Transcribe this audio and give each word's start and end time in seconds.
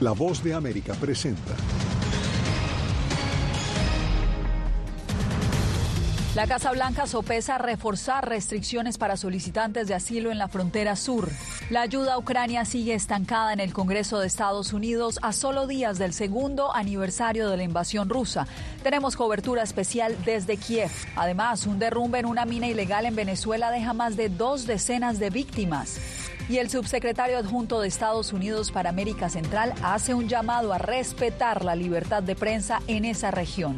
La 0.00 0.10
voz 0.10 0.42
de 0.42 0.52
América 0.52 0.92
presenta. 0.94 1.54
La 6.34 6.48
Casa 6.48 6.72
Blanca 6.72 7.06
sopesa 7.06 7.58
reforzar 7.58 8.28
restricciones 8.28 8.98
para 8.98 9.16
solicitantes 9.16 9.86
de 9.86 9.94
asilo 9.94 10.32
en 10.32 10.38
la 10.38 10.48
frontera 10.48 10.96
sur. 10.96 11.30
La 11.70 11.82
ayuda 11.82 12.14
a 12.14 12.18
Ucrania 12.18 12.64
sigue 12.64 12.92
estancada 12.92 13.52
en 13.52 13.60
el 13.60 13.72
Congreso 13.72 14.18
de 14.18 14.26
Estados 14.26 14.72
Unidos 14.72 15.20
a 15.22 15.32
solo 15.32 15.68
días 15.68 15.96
del 15.96 16.12
segundo 16.12 16.74
aniversario 16.74 17.48
de 17.48 17.56
la 17.56 17.62
invasión 17.62 18.08
rusa. 18.08 18.48
Tenemos 18.82 19.14
cobertura 19.14 19.62
especial 19.62 20.16
desde 20.24 20.56
Kiev. 20.56 20.90
Además, 21.14 21.68
un 21.68 21.78
derrumbe 21.78 22.18
en 22.18 22.26
una 22.26 22.46
mina 22.46 22.66
ilegal 22.66 23.06
en 23.06 23.14
Venezuela 23.14 23.70
deja 23.70 23.92
más 23.92 24.16
de 24.16 24.28
dos 24.28 24.66
decenas 24.66 25.20
de 25.20 25.30
víctimas. 25.30 26.00
Y 26.46 26.58
el 26.58 26.68
subsecretario 26.68 27.38
adjunto 27.38 27.80
de 27.80 27.88
Estados 27.88 28.34
Unidos 28.34 28.70
para 28.70 28.90
América 28.90 29.30
Central 29.30 29.72
hace 29.82 30.12
un 30.12 30.28
llamado 30.28 30.74
a 30.74 30.78
respetar 30.78 31.64
la 31.64 31.74
libertad 31.74 32.22
de 32.22 32.36
prensa 32.36 32.80
en 32.86 33.06
esa 33.06 33.30
región. 33.30 33.76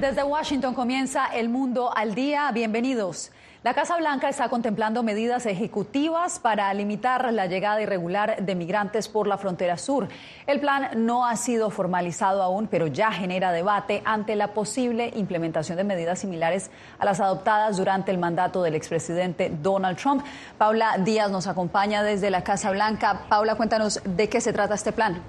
Desde 0.00 0.22
Washington 0.22 0.74
comienza 0.74 1.26
El 1.26 1.50
Mundo 1.50 1.94
al 1.94 2.14
Día. 2.14 2.50
Bienvenidos. 2.52 3.30
La 3.62 3.74
Casa 3.74 3.98
Blanca 3.98 4.30
está 4.30 4.48
contemplando 4.48 5.02
medidas 5.02 5.44
ejecutivas 5.44 6.38
para 6.38 6.72
limitar 6.72 7.30
la 7.30 7.44
llegada 7.44 7.82
irregular 7.82 8.42
de 8.42 8.54
migrantes 8.54 9.06
por 9.06 9.26
la 9.26 9.36
frontera 9.36 9.76
sur. 9.76 10.08
El 10.46 10.60
plan 10.60 10.88
no 11.04 11.26
ha 11.26 11.36
sido 11.36 11.68
formalizado 11.68 12.42
aún, 12.42 12.68
pero 12.68 12.86
ya 12.86 13.12
genera 13.12 13.52
debate 13.52 14.00
ante 14.06 14.34
la 14.34 14.54
posible 14.54 15.12
implementación 15.14 15.76
de 15.76 15.84
medidas 15.84 16.20
similares 16.20 16.70
a 16.98 17.04
las 17.04 17.20
adoptadas 17.20 17.76
durante 17.76 18.10
el 18.10 18.16
mandato 18.16 18.62
del 18.62 18.76
expresidente 18.76 19.52
Donald 19.60 19.98
Trump. 19.98 20.24
Paula 20.56 20.96
Díaz 20.96 21.30
nos 21.30 21.46
acompaña 21.46 22.02
desde 22.02 22.30
la 22.30 22.42
Casa 22.42 22.70
Blanca. 22.70 23.26
Paula, 23.28 23.56
cuéntanos 23.56 24.00
de 24.06 24.30
qué 24.30 24.40
se 24.40 24.54
trata 24.54 24.72
este 24.72 24.92
plan. 24.92 25.20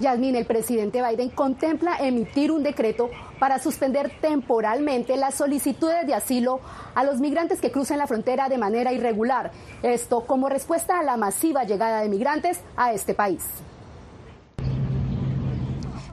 Yasmín, 0.00 0.36
el 0.36 0.44
presidente 0.44 1.02
Biden 1.02 1.30
contempla 1.30 1.96
emitir 1.96 2.52
un 2.52 2.62
decreto 2.62 3.10
para 3.38 3.58
suspender 3.58 4.12
temporalmente 4.20 5.16
las 5.16 5.34
solicitudes 5.34 6.06
de 6.06 6.14
asilo 6.14 6.60
a 6.94 7.02
los 7.04 7.18
migrantes 7.18 7.60
que 7.60 7.70
crucen 7.70 7.98
la 7.98 8.06
frontera 8.06 8.48
de 8.48 8.58
manera 8.58 8.92
irregular. 8.92 9.52
Esto 9.82 10.26
como 10.26 10.48
respuesta 10.48 10.98
a 10.98 11.02
la 11.02 11.16
masiva 11.16 11.64
llegada 11.64 12.02
de 12.02 12.08
migrantes 12.10 12.60
a 12.76 12.92
este 12.92 13.14
país. 13.14 13.42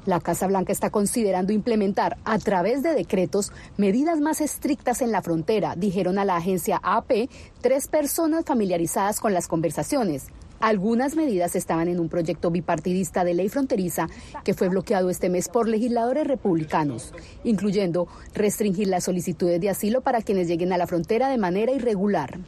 La 0.06 0.20
Casa 0.20 0.48
Blanca 0.48 0.74
está 0.74 0.90
considerando 0.90 1.54
implementar 1.54 2.18
a 2.26 2.38
través 2.38 2.84
de 2.84 2.94
decretos 2.94 3.54
medidas 3.78 4.20
más 4.20 4.42
estrictas 4.42 5.02
en 5.02 5.14
la 5.14 5.22
frontera, 5.22 5.76
dijeron 5.78 6.20
a 6.20 6.26
la 6.26 6.36
agencia 6.36 6.80
AP 6.84 7.30
tres 7.62 7.88
personas 7.88 8.44
familiarizadas 8.46 9.22
con 9.22 9.34
las 9.34 9.48
conversaciones. 9.48 10.28
Algunas 10.60 11.16
medidas 11.16 11.56
estaban 11.56 11.88
en 11.88 12.00
un 12.00 12.10
proyecto 12.10 12.52
bipartidista 12.52 13.24
de 13.24 13.34
ley 13.34 13.50
fronteriza 13.50 14.08
que 14.44 14.54
fue 14.54 14.70
bloqueado 14.70 15.10
este 15.10 15.30
mes 15.30 15.50
por 15.50 15.68
legisladores 15.68 16.26
republicanos, 16.26 17.14
incluyendo 17.44 18.08
restringir 18.34 18.88
las 18.88 19.04
solicitudes 19.04 19.60
de 19.60 19.70
asilo 19.70 20.02
para 20.02 20.22
quienes 20.22 20.48
lleguen 20.48 20.74
a 20.74 20.78
la 20.78 20.88
frontera 20.88 21.30
de 21.30 21.38
manera 21.38 21.72
irregular. 21.74 22.40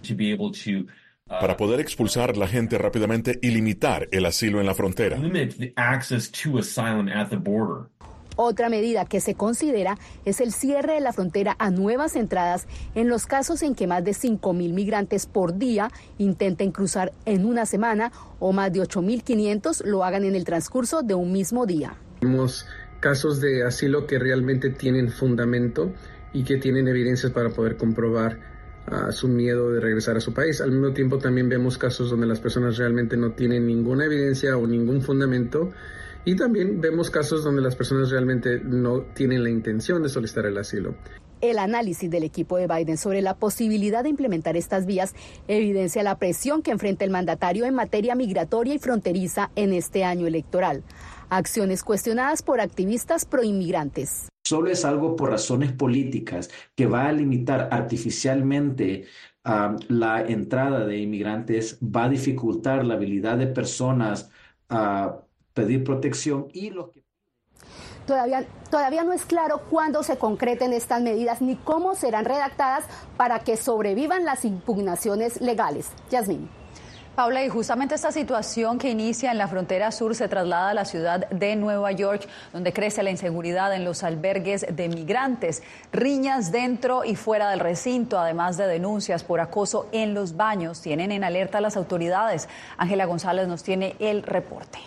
Para 1.28 1.58
poder 1.58 1.80
expulsar 1.80 2.38
la 2.38 2.48
gente 2.48 2.78
rápidamente 2.78 3.40
y 3.42 3.50
limitar 3.50 4.08
el 4.12 4.28
asilo 4.28 4.60
en 4.60 4.68
la 4.68 4.76
frontera. 4.76 5.18
Otra 8.36 8.70
medida 8.70 9.06
que 9.06 9.22
se 9.22 9.36
considera 9.36 9.98
es 10.26 10.42
el 10.42 10.52
cierre 10.52 10.94
de 10.94 11.02
la 11.02 11.14
frontera 11.14 11.56
a 11.60 11.70
nuevas 11.70 12.16
entradas 12.16 12.68
en 12.94 13.08
los 13.08 13.26
casos 13.26 13.62
en 13.64 13.76
que 13.76 13.88
más 13.88 14.04
de 14.04 14.12
5.000 14.12 14.74
migrantes 14.74 15.26
por 15.26 15.58
día 15.58 15.90
intenten 16.18 16.72
cruzar 16.72 17.14
en 17.26 17.46
una 17.46 17.66
semana 17.66 18.12
o 18.40 18.52
más 18.52 18.74
de 18.74 18.82
8.500 18.82 19.86
lo 19.86 20.04
hagan 20.04 20.26
en 20.26 20.36
el 20.36 20.44
transcurso 20.44 21.02
de 21.02 21.14
un 21.14 21.32
mismo 21.32 21.66
día. 21.66 21.96
Tenemos 22.20 22.66
casos 23.00 23.40
de 23.40 23.64
asilo 23.64 24.08
que 24.08 24.20
realmente 24.20 24.70
tienen 24.70 25.10
fundamento 25.10 25.94
y 26.34 26.44
que 26.44 26.58
tienen 26.58 26.88
evidencias 26.88 27.32
para 27.32 27.50
poder 27.50 27.78
comprobar 27.78 28.40
ah, 28.88 29.12
su 29.12 29.28
miedo 29.28 29.72
de 29.72 29.80
regresar 29.80 30.18
a 30.18 30.20
su 30.20 30.34
país. 30.34 30.60
Al 30.60 30.72
mismo 30.72 30.92
tiempo 30.92 31.18
también 31.20 31.48
vemos 31.48 31.78
casos 31.78 32.10
donde 32.10 32.28
las 32.28 32.40
personas 32.42 32.78
realmente 32.78 33.16
no 33.16 33.32
tienen 33.32 33.66
ninguna 33.66 34.06
evidencia 34.06 34.58
o 34.58 34.68
ningún 34.68 35.02
fundamento 35.02 35.72
y 36.26 36.36
también 36.36 36.82
vemos 36.82 37.10
casos 37.12 37.44
donde 37.44 37.62
las 37.62 37.76
personas 37.76 38.10
realmente 38.10 38.60
no 38.60 39.02
tienen 39.14 39.44
la 39.44 39.50
intención 39.50 40.02
de 40.02 40.10
solicitar 40.10 40.46
el 40.48 40.58
asilo. 40.58 40.96
El 41.42 41.60
análisis 41.60 42.10
del 42.10 42.24
equipo 42.24 42.58
de 42.58 42.66
Biden 42.66 42.98
sobre 42.98 43.22
la 43.22 43.36
posibilidad 43.36 44.04
de 44.04 44.10
implementar 44.10 44.58
estas 44.58 44.88
vías 44.88 45.14
evidencia 45.48 46.02
la 46.02 46.18
presión 46.18 46.64
que 46.64 46.72
enfrenta 46.72 47.06
el 47.06 47.12
mandatario 47.12 47.66
en 47.66 47.76
materia 47.76 48.16
migratoria 48.16 48.74
y 48.74 48.80
fronteriza 48.80 49.52
en 49.56 49.74
este 49.74 50.04
año 50.04 50.26
electoral. 50.26 50.84
Acciones 51.30 51.84
cuestionadas 51.84 52.42
por 52.42 52.60
activistas 52.60 53.26
proinmigrantes. 53.26 54.30
Solo 54.44 54.72
es 54.72 54.86
algo 54.86 55.16
por 55.16 55.30
razones 55.30 55.72
políticas 55.72 56.50
que 56.76 56.88
va 56.88 57.08
a 57.08 57.12
limitar 57.12 57.70
artificialmente 57.72 59.06
ah, 59.44 59.76
la 59.90 60.22
entrada 60.22 60.86
de 60.86 60.98
inmigrantes, 60.98 61.78
va 61.84 62.06
a 62.06 62.10
dificultar 62.10 62.86
la 62.86 62.96
habilidad 62.96 63.38
de 63.38 63.48
personas 63.48 64.32
a 64.70 65.25
pedir 65.56 65.84
protección 65.84 66.50
y 66.54 66.70
los 66.70 66.92
que... 66.92 67.04
Todavía, 68.06 68.46
todavía 68.70 69.04
no 69.04 69.14
es 69.14 69.26
claro 69.26 69.64
cuándo 69.72 70.04
se 70.04 70.18
concreten 70.18 70.74
estas 70.74 71.02
medidas 71.02 71.42
ni 71.42 71.56
cómo 71.56 71.96
serán 71.96 72.26
redactadas 72.26 72.84
para 73.18 73.40
que 73.40 73.58
sobrevivan 73.58 74.26
las 74.26 74.46
impugnaciones 74.46 75.42
legales. 75.42 75.90
Yasmín. 76.12 76.48
Paula, 77.16 77.46
y 77.46 77.50
justamente 77.50 77.96
esta 77.96 78.12
situación 78.12 78.78
que 78.78 78.90
inicia 78.90 79.32
en 79.32 79.38
la 79.38 79.48
frontera 79.48 79.90
sur 79.94 80.14
se 80.14 80.28
traslada 80.28 80.72
a 80.72 80.74
la 80.74 80.84
ciudad 80.84 81.30
de 81.30 81.56
Nueva 81.56 81.94
York, 81.94 82.28
donde 82.52 82.74
crece 82.74 83.04
la 83.04 83.10
inseguridad 83.10 83.74
en 83.74 83.86
los 83.86 84.04
albergues 84.04 84.66
de 84.70 84.90
migrantes, 84.90 85.64
riñas 85.94 86.52
dentro 86.52 87.06
y 87.06 87.16
fuera 87.16 87.50
del 87.50 87.62
recinto, 87.62 88.20
además 88.20 88.58
de 88.58 88.68
denuncias 88.68 89.24
por 89.24 89.40
acoso 89.40 89.88
en 89.94 90.14
los 90.14 90.36
baños. 90.36 90.82
Tienen 90.82 91.14
en 91.14 91.24
alerta 91.24 91.60
a 91.60 91.62
las 91.62 91.78
autoridades. 91.78 92.50
Ángela 92.78 93.06
González 93.06 93.48
nos 93.48 93.64
tiene 93.64 93.96
el 94.00 94.22
reporte. 94.22 94.80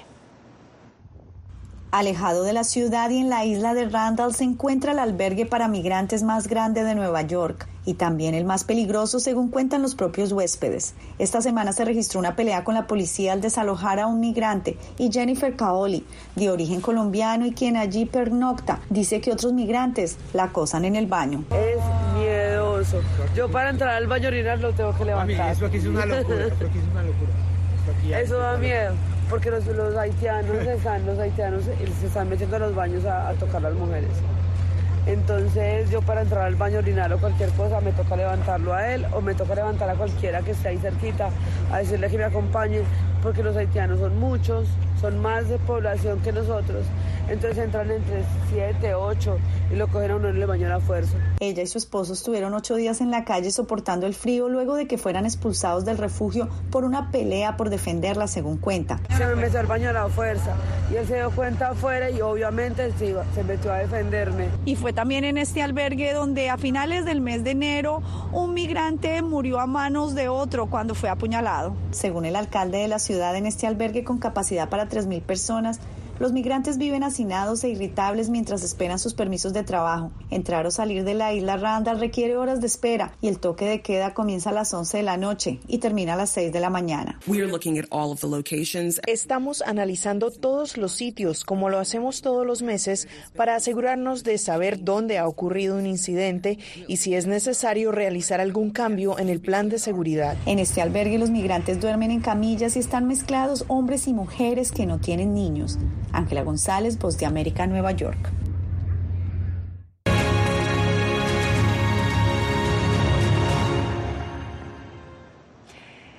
Alejado 1.91 2.43
de 2.43 2.53
la 2.53 2.65
ciudad 2.65 3.09
y 3.09 3.17
en 3.17 3.31
la 3.31 3.47
isla 3.47 3.73
de 3.73 3.89
Randall 3.89 4.35
se 4.35 4.45
encuentra 4.45 4.93
el 4.93 4.99
albergue 4.99 5.47
para 5.47 5.69
migrantes 5.69 6.23
más 6.23 6.47
grande 6.47 6.85
de 6.85 6.95
Nueva 6.95 7.23
York 7.23 7.67
y 7.87 7.95
también 7.95 8.35
el 8.35 8.45
más 8.45 8.65
peligroso 8.65 9.21
según 9.21 9.49
cuentan 9.49 9.81
los 9.81 9.95
propios 9.95 10.33
huéspedes. 10.33 10.95
Esta 11.19 11.41
semana 11.41 11.73
se 11.73 11.87
registró 11.87 12.21
una 12.21 12.37
pelea 12.37 12.63
con 12.63 12.75
la 12.75 12.87
policía 12.87 13.33
al 13.33 13.41
desalojar 13.41 14.01
a 14.01 14.07
un 14.07 14.21
migrante 14.21 14.77
y 14.99 15.11
Jennifer 15.11 15.57
Caoli, 15.57 16.05
de 16.37 16.51
origen 16.51 16.83
colombiano 16.83 17.47
y 17.47 17.53
quien 17.53 17.79
allí 17.79 18.05
pernocta, 18.05 18.81
dice 18.91 19.23
que 19.23 19.33
otros 19.33 19.55
migrantes 19.55 20.19
la 20.35 20.45
acosan 20.45 20.85
en 20.85 20.95
el 20.95 21.07
baño. 21.07 21.45
Es 21.51 22.19
miedoso. 22.19 23.01
Yo 23.35 23.51
para 23.51 23.71
entrar 23.71 23.95
al 23.95 24.07
baño 24.07 24.29
orinar 24.29 24.59
lo 24.59 24.75
tengo 24.75 24.95
que 24.95 25.07
levantar. 25.07 25.53
eso 25.53 25.65
aquí 25.65 25.79
es 25.79 25.87
una 25.87 26.05
locura. 26.05 26.49
Eso 26.49 26.67
aquí 26.67 26.79
es 26.79 26.85
una 26.91 27.03
locura. 27.03 28.21
Eso 28.21 28.37
da 28.37 28.59
miedo 28.59 28.93
porque 29.29 29.51
los, 29.51 29.67
los 29.67 29.97
haitianos 29.97 30.67
están, 30.67 31.05
los 31.07 31.19
haitianos 31.19 31.65
se 31.65 32.07
están 32.07 32.29
metiendo 32.29 32.57
a 32.57 32.59
los 32.61 32.75
baños 32.75 33.05
a, 33.05 33.33
tocar 33.35 33.57
a 33.57 33.71
las 33.71 33.75
mujeres. 33.75 34.11
Entonces 35.07 35.91
yo 35.91 36.03
para 36.03 36.23
entrar 36.23 36.45
al 36.45 36.55
baño 36.55 36.79
orinar 36.79 37.13
o 37.13 37.19
cualquier 37.19 37.51
cosa 37.51 37.81
me 37.81 37.93
toca 37.93 38.17
levantarlo 38.17 38.75
a 38.75 38.93
él 38.93 39.07
o 39.13 39.21
me 39.21 39.35
toca 39.35 39.55
levantar 39.55 39.89
a 39.89 39.95
cualquiera 39.95 40.43
que 40.43 40.51
esté 40.51 40.69
ahí 40.69 40.79
cerquita 40.79 41.31
a 41.73 41.79
decirle 41.79 42.11
que 42.11 42.19
me 42.19 42.25
acompañe 42.25 42.83
porque 43.23 43.43
los 43.43 43.57
haitianos 43.57 44.01
son 44.01 44.19
muchos, 44.19 44.69
son 45.01 45.21
más 45.21 45.49
de 45.49 45.59
población 45.59 46.21
que 46.21 46.33
nosotros. 46.33 46.85
Entonces 47.29 47.59
entran 47.59 47.91
entre 47.91 48.25
7, 48.51 48.95
8 48.95 49.39
y 49.73 49.77
lo 49.77 49.89
cogen 49.89 50.13
a 50.13 50.17
uno 50.17 50.29
en 50.29 50.37
el 50.37 50.47
baño 50.47 50.67
a 50.67 50.71
la 50.71 50.81
fuerza. 50.81 51.17
Ella 51.41 51.63
y 51.63 51.67
su 51.67 51.77
esposo 51.77 52.15
estuvieron 52.15 52.55
ocho 52.55 52.75
días 52.75 53.03
en 53.03 53.11
la 53.11 53.25
calle 53.25 53.51
soportando 53.51 54.07
el 54.07 54.15
frío 54.15 54.49
luego 54.49 54.77
de 54.77 54.87
que 54.87 54.97
fueran 54.97 55.27
expulsados 55.27 55.85
del 55.85 55.99
refugio 55.99 56.49
por 56.71 56.85
una 56.85 57.11
pelea 57.11 57.57
por 57.59 57.69
defenderla, 57.69 58.27
según 58.29 58.57
cuenta. 58.57 58.99
Se 59.17 59.27
me 59.27 59.35
metió 59.37 59.61
al 59.61 59.67
baño 59.67 59.91
a 59.91 59.93
la 59.93 60.09
fuerza 60.09 60.57
y 60.91 60.97
él 60.97 61.07
se 61.07 61.17
dio 61.17 61.31
cuenta 61.31 61.71
afuera 61.71 62.11
y 62.11 62.23
obviamente 62.23 62.91
se, 62.99 63.15
se 63.35 63.45
metió 63.45 63.73
a 63.73 63.79
defenderme. 63.79 64.49
Y 64.65 64.77
fue 64.77 64.95
también 64.95 65.25
en 65.25 65.37
este 65.37 65.63
albergue 65.63 66.15
donde 66.15 66.49
a 66.49 66.57
finales 66.57 67.05
del 67.05 67.21
mes 67.21 67.45
de 67.45 67.51
enero 67.51 68.03
un 68.33 68.55
migrante 68.55 69.21
murió 69.21 69.61
a 69.61 69.67
manos 69.67 70.15
de 70.15 70.29
otro 70.29 70.71
cuando 70.71 70.95
fue 70.95 71.11
apuñalado. 71.11 71.75
Según 71.91 72.25
el 72.25 72.37
alcalde 72.37 72.79
de 72.79 72.89
la 72.89 72.99
ciudad, 72.99 73.37
en 73.37 73.45
este 73.45 73.67
albergue 73.67 74.03
con 74.03 74.19
capacidad 74.19 74.71
para 74.71 74.88
3.000 74.89 75.25
personas, 75.25 75.81
Los 76.19 76.33
migrantes 76.33 76.79
viven 76.79 77.05
hacinados 77.05 77.63
e 77.63 77.69
irritables 77.69 78.29
mientras 78.29 78.65
esperan 78.65 78.99
sus 78.99 79.15
permisos 79.15 79.53
de 79.53 79.63
trabajo. 79.63 80.11
Entrar 80.31 80.67
o 80.67 80.73
salir 80.73 81.05
de 81.05 81.15
la 81.15 81.33
isla 81.33 81.57
Randall 81.57 82.01
requiere 82.01 82.37
horas 82.37 82.61
de 82.61 82.67
espera 82.67 83.13
y 83.21 83.29
el 83.29 83.39
toque 83.39 83.67
de 83.67 83.83
queda 83.83 84.15
comienza 84.15 84.51
a 84.51 84.53
las 84.53 84.75
11 84.75 84.97
de 84.97 85.03
la 85.05 85.17
noche 85.17 85.61
y 85.69 85.79
termina 85.79 86.15
a 86.15 86.17
las 86.17 86.31
6 86.31 86.53
de 86.53 86.59
la 86.59 86.71
mañana. 86.71 87.21
Estamos 89.07 89.63
analizando 89.63 90.33
todos 90.33 90.77
los 90.77 90.91
sitios, 90.91 91.45
como 91.45 91.71
lo 91.71 91.79
hacemos 91.79 92.21
todos 92.21 92.45
los 92.45 92.63
meses, 92.63 93.07
para 93.37 93.55
asegurarnos 93.55 94.25
de 94.25 94.39
saber 94.39 94.83
dónde 94.83 95.19
ha 95.19 95.29
ocurrido 95.29 95.77
un 95.77 95.87
incidente 95.87 96.59
y 96.89 96.97
si 96.97 97.15
es 97.15 97.29
necesario 97.29 97.93
realizar 97.93 98.41
algún 98.41 98.71
cambio 98.71 99.21
en 99.21 99.29
el 99.29 99.41
plan 99.41 99.69
de 99.69 99.79
seguridad. 99.79 100.37
En 100.47 100.59
este 100.59 100.83
albergue 100.83 101.19
los 101.19 101.31
migrantes 101.31 101.81
duermen 101.81 102.11
en 102.11 102.21
camillas 102.21 102.75
y 102.75 102.81
están 102.81 103.07
mezclados 103.07 103.65
hombres 103.69 104.09
y 104.09 104.15
mujeres 104.15 104.73
que 104.73 104.85
no 104.85 104.99
tienen 104.99 105.33
niños. 105.33 105.79
Ángela 106.13 106.43
González, 106.43 106.99
Voz 106.99 107.17
de 107.17 107.27
América, 107.27 107.67
Nueva 107.67 107.93
York. 107.93 108.38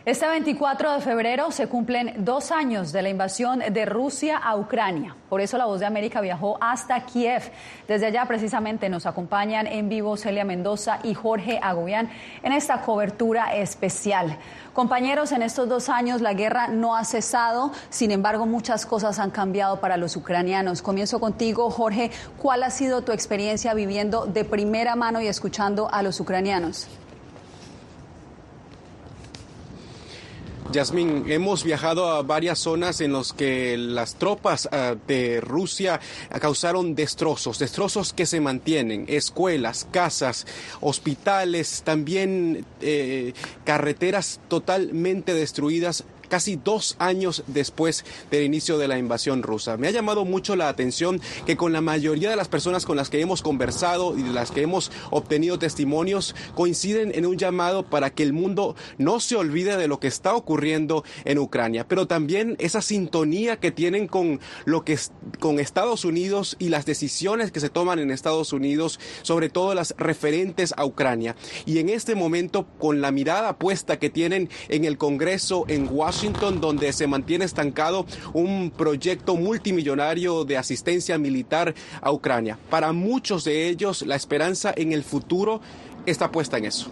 Este 0.09 0.27
24 0.27 0.93
de 0.93 1.01
febrero 1.01 1.51
se 1.51 1.67
cumplen 1.67 2.15
dos 2.25 2.51
años 2.51 2.91
de 2.91 3.03
la 3.03 3.09
invasión 3.09 3.59
de 3.59 3.85
Rusia 3.85 4.37
a 4.37 4.55
Ucrania. 4.55 5.15
Por 5.29 5.39
eso 5.39 5.55
la 5.59 5.67
voz 5.67 5.81
de 5.81 5.85
América 5.85 6.19
viajó 6.19 6.57
hasta 6.59 7.05
Kiev. 7.05 7.43
Desde 7.87 8.07
allá 8.07 8.25
precisamente 8.25 8.89
nos 8.89 9.05
acompañan 9.05 9.67
en 9.67 9.87
vivo 9.87 10.17
Celia 10.17 10.45
Mendoza 10.45 10.97
y 11.03 11.13
Jorge 11.13 11.59
Agobián 11.61 12.09
en 12.41 12.53
esta 12.53 12.81
cobertura 12.81 13.53
especial. 13.53 14.35
Compañeros, 14.73 15.31
en 15.31 15.43
estos 15.43 15.69
dos 15.69 15.89
años 15.89 16.21
la 16.21 16.33
guerra 16.33 16.69
no 16.69 16.95
ha 16.95 17.05
cesado, 17.05 17.71
sin 17.91 18.09
embargo 18.09 18.47
muchas 18.47 18.87
cosas 18.87 19.19
han 19.19 19.29
cambiado 19.29 19.79
para 19.79 19.95
los 19.95 20.15
ucranianos. 20.15 20.81
Comienzo 20.81 21.19
contigo, 21.19 21.69
Jorge. 21.69 22.09
¿Cuál 22.41 22.63
ha 22.63 22.71
sido 22.71 23.03
tu 23.03 23.11
experiencia 23.11 23.75
viviendo 23.75 24.25
de 24.25 24.43
primera 24.43 24.95
mano 24.95 25.21
y 25.21 25.27
escuchando 25.27 25.87
a 25.93 26.01
los 26.01 26.19
ucranianos? 26.19 26.87
Yasmín, 30.71 31.25
hemos 31.27 31.63
viajado 31.63 32.09
a 32.09 32.21
varias 32.21 32.59
zonas 32.59 33.01
en 33.01 33.13
las 33.13 33.33
que 33.33 33.75
las 33.75 34.15
tropas 34.15 34.69
uh, 34.71 34.95
de 35.07 35.41
Rusia 35.41 35.99
causaron 36.39 36.93
destrozos, 36.93 37.57
destrozos 37.57 38.13
que 38.13 38.27
se 38.27 38.39
mantienen, 38.39 39.05
escuelas, 39.07 39.87
casas, 39.89 40.45
hospitales, 40.79 41.81
también 41.83 42.65
eh, 42.81 43.33
carreteras 43.65 44.39
totalmente 44.47 45.33
destruidas 45.33 46.03
casi 46.29 46.55
dos 46.55 46.95
años 46.99 47.43
después 47.47 48.05
del 48.31 48.43
inicio 48.43 48.77
de 48.77 48.87
la 48.87 48.97
invasión 48.97 49.43
rusa. 49.43 49.75
Me 49.77 49.87
ha 49.87 49.91
llamado 49.91 50.23
mucho 50.25 50.55
la 50.55 50.69
atención 50.69 51.19
que 51.45 51.57
con 51.57 51.73
la 51.73 51.81
mayoría 51.81 52.29
de 52.29 52.35
las 52.35 52.47
personas 52.47 52.85
con 52.85 52.95
las 52.95 53.09
que 53.09 53.19
hemos 53.19 53.41
conversado 53.41 54.17
y 54.17 54.23
de 54.23 54.31
las 54.31 54.51
que 54.51 54.61
hemos 54.61 54.91
obtenido 55.11 55.59
testimonios 55.59 56.35
coinciden 56.55 57.11
en 57.15 57.25
un 57.25 57.37
llamado 57.37 57.83
para 57.83 58.11
que 58.11 58.23
el 58.23 58.33
mundo 58.33 58.75
no 58.97 59.19
se 59.19 59.35
olvide 59.35 59.75
de 59.75 59.87
lo 59.87 59.99
que 59.99 60.07
está 60.07 60.35
ocurriendo 60.35 61.03
en 61.25 61.39
Ucrania, 61.39 61.87
pero 61.87 62.07
también 62.07 62.55
esa 62.59 62.81
sintonía 62.81 63.57
que 63.57 63.71
tienen 63.71 64.07
con 64.07 64.39
lo 64.65 64.85
que 64.85 64.97
con 65.39 65.59
Estados 65.59 66.05
Unidos 66.05 66.55
y 66.59 66.69
las 66.69 66.85
decisiones 66.85 67.51
que 67.51 67.59
se 67.59 67.69
toman 67.69 67.99
en 67.99 68.11
Estados 68.11 68.53
Unidos, 68.53 68.99
sobre 69.23 69.49
todo 69.49 69.73
las 69.73 69.95
referentes 69.97 70.73
a 70.77 70.85
Ucrania. 70.85 71.35
Y 71.65 71.79
en 71.79 71.89
este 71.89 72.15
momento 72.15 72.67
con 72.77 73.01
la 73.01 73.11
mirada 73.11 73.57
puesta 73.57 73.97
que 73.97 74.09
tienen 74.09 74.49
en 74.67 74.85
el 74.85 74.97
Congreso 74.97 75.65
en 75.67 75.87
Washington 75.89 76.18
Washington, 76.19 76.59
donde 76.59 76.91
se 76.91 77.07
mantiene 77.07 77.45
estancado 77.45 78.05
un 78.33 78.73
proyecto 78.75 79.37
multimillonario 79.37 80.43
de 80.43 80.57
asistencia 80.57 81.17
militar 81.17 81.73
a 82.01 82.11
Ucrania. 82.11 82.59
Para 82.69 82.91
muchos 82.91 83.45
de 83.45 83.69
ellos, 83.69 84.01
la 84.01 84.17
esperanza 84.17 84.73
en 84.75 84.91
el 84.91 85.05
futuro 85.05 85.61
está 86.05 86.29
puesta 86.29 86.57
en 86.57 86.65
eso. 86.65 86.91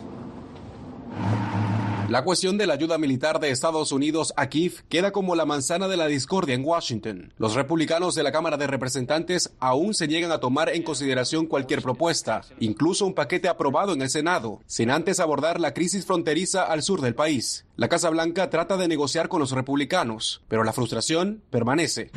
La 2.10 2.24
cuestión 2.24 2.58
de 2.58 2.66
la 2.68 2.76
ayuda 2.76 2.98
militar 2.98 3.42
de 3.42 3.50
Estados 3.50 3.92
Unidos 3.92 4.34
a 4.38 4.48
Kiev 4.48 4.84
queda 4.88 5.12
como 5.12 5.36
la 5.36 5.46
manzana 5.46 5.90
de 5.90 5.98
la 5.98 6.08
discordia 6.08 6.56
en 6.56 6.64
Washington. 6.64 7.34
Los 7.38 7.54
republicanos 7.54 8.16
de 8.16 8.24
la 8.24 8.32
Cámara 8.32 8.56
de 8.56 8.66
Representantes 8.66 9.52
aún 9.60 9.94
se 9.94 10.08
niegan 10.08 10.32
a 10.32 10.40
tomar 10.40 10.70
en 10.70 10.84
consideración 10.84 11.48
cualquier 11.48 11.82
propuesta, 11.82 12.44
incluso 12.62 13.06
un 13.06 13.14
paquete 13.14 13.50
aprobado 13.50 13.92
en 13.92 14.02
el 14.02 14.10
Senado, 14.10 14.62
sin 14.68 14.90
antes 14.90 15.20
abordar 15.20 15.60
la 15.60 15.74
crisis 15.74 16.06
fronteriza 16.06 16.64
al 16.64 16.82
sur 16.82 17.02
del 17.02 17.14
país. 17.14 17.66
La 17.76 17.90
Casa 17.90 18.10
Blanca 18.10 18.50
trata 18.50 18.78
de 18.78 18.88
negociar 18.88 19.28
con 19.28 19.42
los 19.42 19.52
republicanos, 19.52 20.42
pero 20.48 20.64
la 20.64 20.72
frustración 20.72 21.42
permanece. 21.50 22.10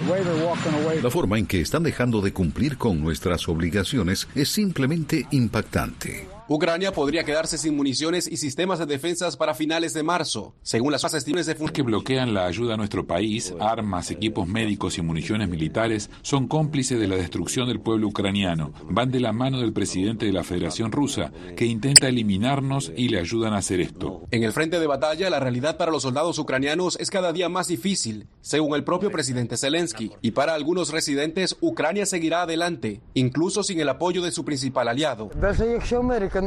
La 1.03 1.11
forma 1.11 1.37
en 1.37 1.47
que 1.49 1.61
están 1.61 1.83
dejando 1.83 2.21
de 2.21 2.33
cumplir 2.33 2.79
con 2.79 3.01
nuestras 3.01 3.49
obligaciones 3.49 4.29
es 4.37 4.51
simplemente 4.51 5.27
impactante. 5.33 6.40
Ucrania 6.53 6.91
podría 6.91 7.23
quedarse 7.23 7.59
sin 7.59 7.77
municiones 7.77 8.27
y 8.27 8.37
sistemas 8.37 8.81
de 8.81 8.87
defensas 8.87 9.37
para 9.37 9.55
finales 9.55 9.95
de 9.95 10.03
marzo, 10.03 10.57
según 10.63 10.91
las 10.91 11.05
estimaciones 11.05 11.47
de 11.47 11.55
que 11.55 11.83
bloquean 11.83 12.35
la 12.35 12.47
ayuda 12.47 12.75
a 12.75 12.77
nuestro 12.77 13.07
país, 13.07 13.55
armas, 13.61 14.11
equipos 14.11 14.49
médicos 14.49 14.99
y 14.99 15.03
municiones 15.03 15.49
militares 15.49 16.11
son 16.23 16.49
cómplices 16.49 16.99
de 16.99 17.07
la 17.07 17.15
destrucción 17.15 17.69
del 17.69 17.79
pueblo 17.79 18.09
ucraniano. 18.09 18.73
Van 18.89 19.13
de 19.13 19.21
la 19.21 19.33
mano 19.33 19.61
del 19.61 19.73
presidente 19.73 20.27
de 20.27 20.33
la 20.33 20.43
Federación 20.43 20.91
Rusa, 20.91 21.31
que 21.55 21.67
intenta 21.67 22.09
eliminarnos 22.09 22.91
y 22.97 23.11
le 23.11 23.21
ayudan 23.21 23.53
a 23.53 23.59
hacer 23.59 23.81
esto. 23.81 24.23
En 24.33 24.43
el 24.43 24.53
frente 24.53 24.81
de 24.81 24.89
batalla, 24.89 25.31
la 25.31 25.39
realidad 25.39 25.77
para 25.77 25.93
los 25.93 26.03
soldados 26.03 26.37
ucranianos 26.41 26.99
es 26.99 27.11
cada 27.11 27.33
día 27.33 27.49
más 27.49 27.69
difícil, 27.69 28.27
según 28.41 28.75
el 28.75 28.83
propio 28.83 29.13
presidente 29.13 29.57
Zelensky. 29.57 30.11
Y 30.21 30.33
para 30.33 30.55
algunos 30.55 30.91
residentes, 30.91 31.57
Ucrania 31.61 32.07
seguirá 32.07 32.43
adelante, 32.43 33.01
incluso 33.15 33.63
sin 33.63 33.79
el 33.79 33.89
apoyo 33.89 34.21
de 34.21 34.33
su 34.33 34.45
principal 34.45 34.89
aliado. 34.89 35.31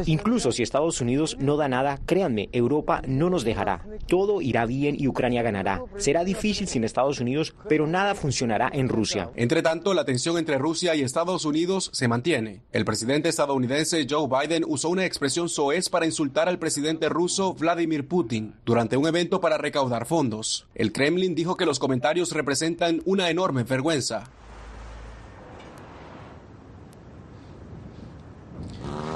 Incluso 0.06 0.52
si 0.52 0.64
Estados 0.64 1.02
Unidos 1.02 1.38
no 1.40 1.58
da 1.58 1.68
nada, 1.68 2.00
créanme, 2.06 2.50
Europa 2.52 3.02
no 3.08 3.30
nos 3.30 3.44
dejará. 3.44 3.86
Todo 4.08 4.42
irá 4.42 4.66
bien 4.66 4.96
y 5.00 5.08
Ucrania 5.08 5.42
ganará. 5.42 5.84
Será 5.98 6.24
difícil 6.24 6.68
sin 6.68 6.84
Estados 6.84 7.20
Unidos, 7.20 7.56
pero 7.70 7.88
nada 7.88 8.16
funcionará 8.16 8.70
en 8.74 8.90
Rusia. 8.90 9.30
Entre 9.36 9.62
tanto, 9.62 9.94
la 9.94 10.06
tensión 10.06 10.38
entre 10.38 10.58
Rusia 10.58 10.96
y 10.96 11.02
Estados 11.02 11.46
Unidos 11.46 11.90
se 11.94 12.08
mantiene. 12.08 12.62
El 12.72 12.86
presidente 12.86 13.30
estadounidense 13.30 14.06
Joe 14.10 14.28
Biden 14.28 14.64
usó 14.68 14.90
una 14.90 15.06
expresión 15.06 15.50
soez 15.50 15.90
para 15.90 16.06
insultar 16.06 16.50
al 16.50 16.60
presidente 16.60 17.10
ruso 17.10 17.54
Vladimir 17.54 18.08
Putin 18.08 18.56
durante 18.66 18.98
un 18.98 19.08
evento 19.08 19.42
para 19.42 19.58
recaudar 19.58 20.06
fondos. 20.06 20.68
El 20.76 20.92
Kremlin 20.92 21.36
dijo 21.36 21.58
que 21.58 21.66
los 21.66 21.80
comentarios 21.80 22.32
representan 22.32 23.02
una 23.06 23.30
enorme 23.30 23.64
vergüenza. 23.64 24.26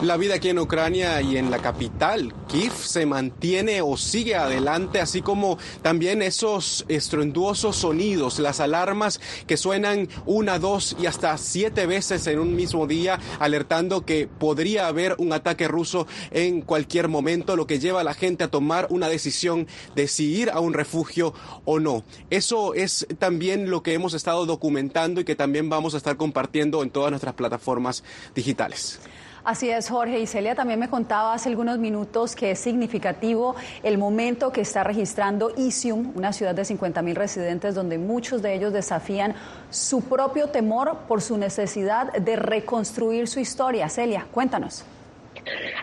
La 0.04 0.16
vida 0.16 0.36
aquí 0.36 0.50
en 0.50 0.60
Ucrania 0.60 1.20
y 1.24 1.38
en 1.38 1.50
la 1.50 1.58
capital, 1.58 2.32
Kiev, 2.48 2.72
se 2.72 3.08
mantiene 3.08 3.82
o 3.82 3.98
sigue 3.98 4.36
adelante, 4.36 5.02
así 5.02 5.24
como 5.24 5.58
también 5.82 6.22
esos 6.22 6.86
estruendosos 6.88 7.78
sonidos, 7.78 8.38
las 8.38 8.60
alarmas 8.60 9.20
que 9.48 9.58
suenan 9.58 10.08
una, 10.28 10.60
dos 10.60 10.96
y 11.00 11.08
hasta 11.08 11.36
siete 11.40 11.88
veces 11.88 12.28
en 12.28 12.38
un 12.38 12.56
mismo 12.56 12.86
día, 12.86 13.20
alertando 13.40 14.06
que 14.06 14.28
podría 14.28 14.86
haber 14.86 15.16
un 15.18 15.34
ataque 15.34 15.68
ruso 15.68 16.06
en 16.30 16.62
cualquier 16.62 17.08
momento, 17.08 17.56
lo 17.56 17.66
que 17.66 17.80
lleva 17.80 18.02
a 18.02 18.04
la 18.04 18.14
gente 18.14 18.44
a 18.44 18.52
tomar 18.52 18.86
una 18.92 19.10
decisión 19.10 19.66
de 19.96 20.08
si 20.08 20.32
ir 20.32 20.52
a 20.52 20.60
un 20.60 20.76
refugio 20.76 21.34
o 21.66 21.80
no. 21.80 22.04
Eso 22.30 22.76
es 22.76 23.08
también 23.18 23.72
lo 23.72 23.82
que 23.82 23.96
hemos 23.96 24.14
estado 24.14 24.46
documentando 24.46 25.22
y 25.22 25.26
que 25.26 25.36
también 25.36 25.70
vamos 25.70 25.96
a 25.96 25.98
estar 25.98 26.18
compartiendo 26.18 26.84
en 26.84 26.92
todas 26.92 27.10
nuestras 27.10 27.34
plataformas 27.34 28.04
digitales. 28.36 29.00
Así 29.48 29.70
es, 29.70 29.88
Jorge. 29.88 30.20
Y 30.20 30.28
Celia 30.28 30.56
también 30.56 30.78
me 30.78 30.90
contaba 30.90 31.34
hace 31.34 31.48
algunos 31.48 31.78
minutos 31.78 32.36
que 32.36 32.52
es 32.52 32.60
significativo 32.60 33.56
el 33.82 33.98
momento 33.98 34.52
que 34.52 34.60
está 34.60 34.84
registrando 34.84 35.54
Isium, 35.56 36.12
una 36.18 36.34
ciudad 36.34 36.54
de 36.54 36.66
50 36.66 37.02
mil 37.02 37.16
residentes, 37.16 37.74
donde 37.74 37.98
muchos 37.98 38.42
de 38.42 38.54
ellos 38.54 38.74
desafían 38.74 39.36
su 39.70 40.02
propio 40.02 40.50
temor 40.50 40.98
por 41.08 41.22
su 41.22 41.38
necesidad 41.38 42.12
de 42.12 42.36
reconstruir 42.36 43.30
su 43.30 43.40
historia. 43.40 43.88
Celia, 43.88 44.28
cuéntanos. 44.34 44.84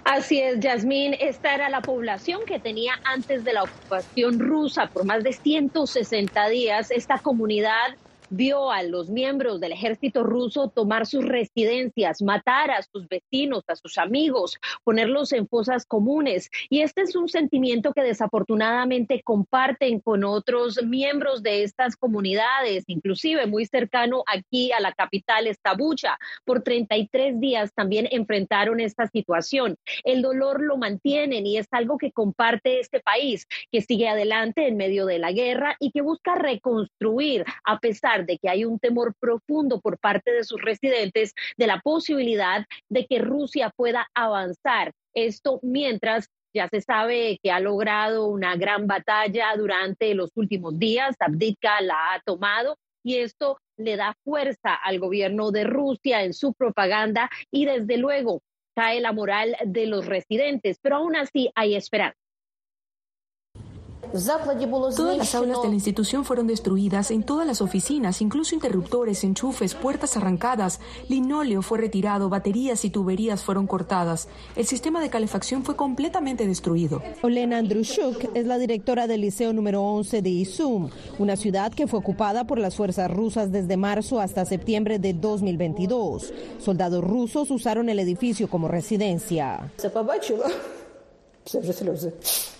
Así 0.04 0.42
es, 0.42 0.60
Yasmín. 0.60 1.16
Esta 1.18 1.54
era 1.54 1.70
la 1.70 1.80
población 1.80 2.42
que 2.46 2.58
tenía 2.58 2.92
antes 3.02 3.44
de 3.44 3.54
la 3.54 3.62
ocupación 3.62 4.40
rusa 4.40 4.90
por 4.92 5.06
más 5.06 5.24
de 5.24 5.32
160 5.32 6.48
días. 6.50 6.90
Esta 6.90 7.16
comunidad 7.16 7.96
vio 8.34 8.70
a 8.70 8.82
los 8.82 9.10
miembros 9.10 9.60
del 9.60 9.72
ejército 9.72 10.24
ruso 10.24 10.68
tomar 10.68 11.06
sus 11.06 11.24
residencias, 11.24 12.20
matar 12.22 12.70
a 12.70 12.82
sus 12.82 13.06
vecinos, 13.08 13.62
a 13.68 13.76
sus 13.76 13.96
amigos, 13.98 14.58
ponerlos 14.82 15.32
en 15.32 15.46
fosas 15.46 15.86
comunes. 15.86 16.50
Y 16.68 16.80
este 16.80 17.02
es 17.02 17.14
un 17.14 17.28
sentimiento 17.28 17.92
que 17.92 18.02
desafortunadamente 18.02 19.22
comparten 19.22 20.00
con 20.00 20.24
otros 20.24 20.82
miembros 20.84 21.42
de 21.42 21.62
estas 21.62 21.96
comunidades, 21.96 22.84
inclusive 22.88 23.46
muy 23.46 23.66
cercano 23.66 24.24
aquí 24.26 24.72
a 24.72 24.80
la 24.80 24.92
capital, 24.92 25.46
Estabucha. 25.46 26.18
Por 26.44 26.62
33 26.62 27.40
días 27.40 27.72
también 27.74 28.08
enfrentaron 28.10 28.80
esta 28.80 29.06
situación. 29.06 29.76
El 30.02 30.22
dolor 30.22 30.60
lo 30.60 30.76
mantienen 30.76 31.46
y 31.46 31.58
es 31.58 31.68
algo 31.70 31.98
que 31.98 32.10
comparte 32.10 32.80
este 32.80 33.00
país, 33.00 33.46
que 33.70 33.80
sigue 33.80 34.08
adelante 34.08 34.66
en 34.66 34.76
medio 34.76 35.06
de 35.06 35.18
la 35.18 35.32
guerra 35.32 35.76
y 35.78 35.92
que 35.92 36.00
busca 36.00 36.34
reconstruir 36.34 37.44
a 37.64 37.78
pesar 37.78 38.23
de 38.24 38.38
que 38.38 38.48
hay 38.48 38.64
un 38.64 38.78
temor 38.78 39.14
profundo 39.20 39.80
por 39.80 39.98
parte 39.98 40.32
de 40.32 40.44
sus 40.44 40.60
residentes 40.60 41.32
de 41.56 41.66
la 41.66 41.80
posibilidad 41.80 42.64
de 42.88 43.06
que 43.06 43.18
Rusia 43.18 43.70
pueda 43.76 44.08
avanzar. 44.14 44.92
Esto 45.14 45.60
mientras 45.62 46.28
ya 46.54 46.68
se 46.68 46.80
sabe 46.80 47.38
que 47.42 47.50
ha 47.50 47.60
logrado 47.60 48.26
una 48.26 48.56
gran 48.56 48.86
batalla 48.86 49.54
durante 49.56 50.14
los 50.14 50.30
últimos 50.36 50.78
días. 50.78 51.16
Abdika 51.18 51.80
la 51.80 52.14
ha 52.14 52.20
tomado 52.24 52.76
y 53.04 53.18
esto 53.18 53.58
le 53.76 53.96
da 53.96 54.14
fuerza 54.24 54.74
al 54.74 54.98
gobierno 55.00 55.50
de 55.50 55.64
Rusia 55.64 56.22
en 56.22 56.32
su 56.32 56.54
propaganda 56.54 57.28
y 57.50 57.66
desde 57.66 57.96
luego 57.96 58.40
cae 58.74 59.00
la 59.00 59.12
moral 59.12 59.56
de 59.64 59.86
los 59.86 60.06
residentes, 60.06 60.78
pero 60.80 60.96
aún 60.96 61.16
así 61.16 61.50
hay 61.54 61.74
esperanza. 61.74 62.23
Todas 64.14 65.18
las 65.18 65.34
aulas 65.34 65.60
de 65.60 65.68
la 65.68 65.74
institución 65.74 66.24
fueron 66.24 66.46
destruidas, 66.46 67.10
en 67.10 67.24
todas 67.24 67.48
las 67.48 67.60
oficinas, 67.60 68.20
incluso 68.20 68.54
interruptores, 68.54 69.24
enchufes, 69.24 69.74
puertas 69.74 70.16
arrancadas, 70.16 70.78
linóleo 71.08 71.62
fue 71.62 71.78
retirado, 71.78 72.28
baterías 72.28 72.84
y 72.84 72.90
tuberías 72.90 73.42
fueron 73.42 73.66
cortadas. 73.66 74.28
El 74.54 74.66
sistema 74.66 75.00
de 75.00 75.10
calefacción 75.10 75.64
fue 75.64 75.74
completamente 75.74 76.46
destruido. 76.46 77.02
Olena 77.22 77.58
Andrushuk 77.58 78.36
es 78.36 78.46
la 78.46 78.58
directora 78.58 79.08
del 79.08 79.22
Liceo 79.22 79.52
número 79.52 79.82
11 79.82 80.22
de 80.22 80.30
Izum, 80.30 80.90
una 81.18 81.34
ciudad 81.34 81.72
que 81.74 81.88
fue 81.88 81.98
ocupada 81.98 82.46
por 82.46 82.60
las 82.60 82.76
fuerzas 82.76 83.10
rusas 83.10 83.50
desde 83.50 83.76
marzo 83.76 84.20
hasta 84.20 84.44
septiembre 84.44 85.00
de 85.00 85.12
2022. 85.14 86.32
Soldados 86.60 87.02
rusos 87.02 87.50
usaron 87.50 87.88
el 87.88 87.98
edificio 87.98 88.48
como 88.48 88.68
residencia. 88.68 89.72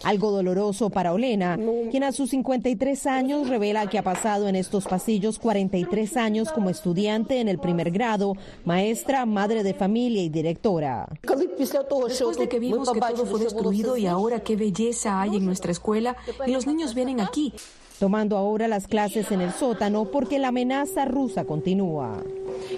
Algo 0.02 0.30
doloroso 0.30 0.90
para 0.90 1.12
Olena, 1.12 1.58
quien 1.90 2.04
a 2.04 2.12
sus 2.12 2.30
53 2.30 3.06
años 3.06 3.48
revela 3.48 3.88
que 3.88 3.98
ha 3.98 4.02
pasado 4.02 4.48
en 4.48 4.56
estos 4.56 4.84
pasillos 4.84 5.38
43 5.38 6.16
años 6.16 6.52
como 6.52 6.68
estudiante 6.68 7.40
en 7.40 7.48
el 7.48 7.58
primer 7.58 7.90
grado, 7.90 8.34
maestra, 8.64 9.24
madre 9.24 9.62
de 9.62 9.72
familia 9.72 10.22
y 10.22 10.28
directora. 10.28 11.08
Después 11.22 12.38
de 12.38 12.48
que 12.48 12.58
vimos 12.58 12.90
que 12.90 13.00
todo 13.00 13.26
fue 13.26 13.40
destruido 13.40 13.96
y 13.96 14.06
ahora 14.06 14.40
qué 14.40 14.56
belleza 14.56 15.20
hay 15.20 15.36
en 15.36 15.46
nuestra 15.46 15.72
escuela 15.72 16.16
y 16.46 16.52
los 16.52 16.66
niños 16.66 16.94
vienen 16.94 17.20
aquí. 17.20 17.52
Tomando 17.98 18.36
ahora 18.36 18.66
las 18.66 18.88
clases 18.88 19.30
en 19.30 19.40
el 19.40 19.52
sótano 19.52 20.06
porque 20.06 20.38
la 20.40 20.48
amenaza 20.48 21.04
rusa 21.04 21.44
continúa. 21.44 22.22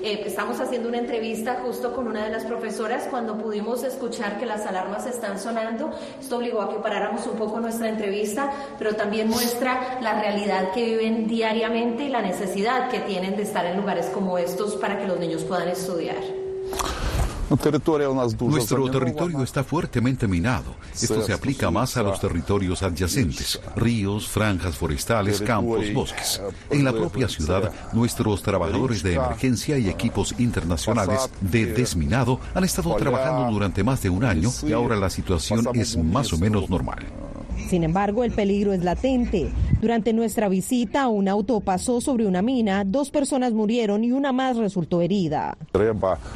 Eh, 0.02 0.22
estamos 0.26 0.60
haciendo 0.60 0.88
una 0.88 0.98
entrevista 0.98 1.62
justo 1.64 1.94
con 1.94 2.06
una 2.06 2.24
de 2.24 2.30
las 2.30 2.44
profesoras 2.44 3.06
cuando 3.10 3.38
pudimos 3.38 3.82
escuchar 3.82 4.38
que 4.38 4.44
las 4.44 4.66
alarmas 4.66 5.06
están 5.06 5.38
sonando. 5.38 5.90
Esto 6.20 6.36
obligó 6.36 6.60
a 6.60 6.70
que 6.70 6.80
paráramos 6.80 7.26
un 7.26 7.38
poco 7.38 7.60
nuestra 7.60 7.88
entrevista, 7.88 8.52
pero 8.78 8.94
también 8.94 9.28
muestra 9.28 9.98
la 10.02 10.20
realidad 10.20 10.72
que 10.72 10.84
viven 10.84 11.26
diariamente 11.26 12.04
y 12.04 12.08
la 12.08 12.20
necesidad 12.20 12.90
que 12.90 13.00
tienen 13.00 13.36
de 13.36 13.42
estar 13.42 13.64
en 13.64 13.78
lugares 13.78 14.06
como 14.06 14.36
estos 14.36 14.76
para 14.76 14.98
que 14.98 15.06
los 15.06 15.18
niños 15.18 15.44
puedan 15.44 15.68
estudiar. 15.68 16.45
Nuestro 18.40 18.90
territorio 18.90 19.42
está 19.42 19.62
fuertemente 19.62 20.26
minado. 20.26 20.74
Esto 20.94 21.22
se 21.22 21.32
aplica 21.32 21.70
más 21.70 21.96
a 21.96 22.02
los 22.02 22.20
territorios 22.20 22.82
adyacentes, 22.82 23.60
ríos, 23.76 24.28
franjas 24.28 24.76
forestales, 24.76 25.40
campos, 25.40 25.92
bosques. 25.92 26.40
En 26.70 26.84
la 26.84 26.92
propia 26.92 27.28
ciudad, 27.28 27.72
nuestros 27.92 28.42
trabajadores 28.42 29.02
de 29.02 29.14
emergencia 29.14 29.78
y 29.78 29.88
equipos 29.88 30.34
internacionales 30.38 31.30
de 31.40 31.66
desminado 31.66 32.40
han 32.54 32.64
estado 32.64 32.94
trabajando 32.96 33.52
durante 33.52 33.84
más 33.84 34.02
de 34.02 34.10
un 34.10 34.24
año 34.24 34.50
y 34.62 34.72
ahora 34.72 34.96
la 34.96 35.10
situación 35.10 35.66
es 35.74 35.96
más 35.96 36.32
o 36.32 36.38
menos 36.38 36.68
normal. 36.68 37.04
Sin 37.68 37.82
embargo, 37.82 38.22
el 38.22 38.30
peligro 38.30 38.72
es 38.72 38.84
latente. 38.84 39.50
Durante 39.80 40.12
nuestra 40.12 40.48
visita, 40.48 41.08
un 41.08 41.28
auto 41.28 41.60
pasó 41.60 42.00
sobre 42.00 42.26
una 42.26 42.42
mina, 42.42 42.84
dos 42.84 43.10
personas 43.10 43.52
murieron 43.52 44.04
y 44.04 44.12
una 44.12 44.32
más 44.32 44.56
resultó 44.56 45.02
herida. 45.02 45.58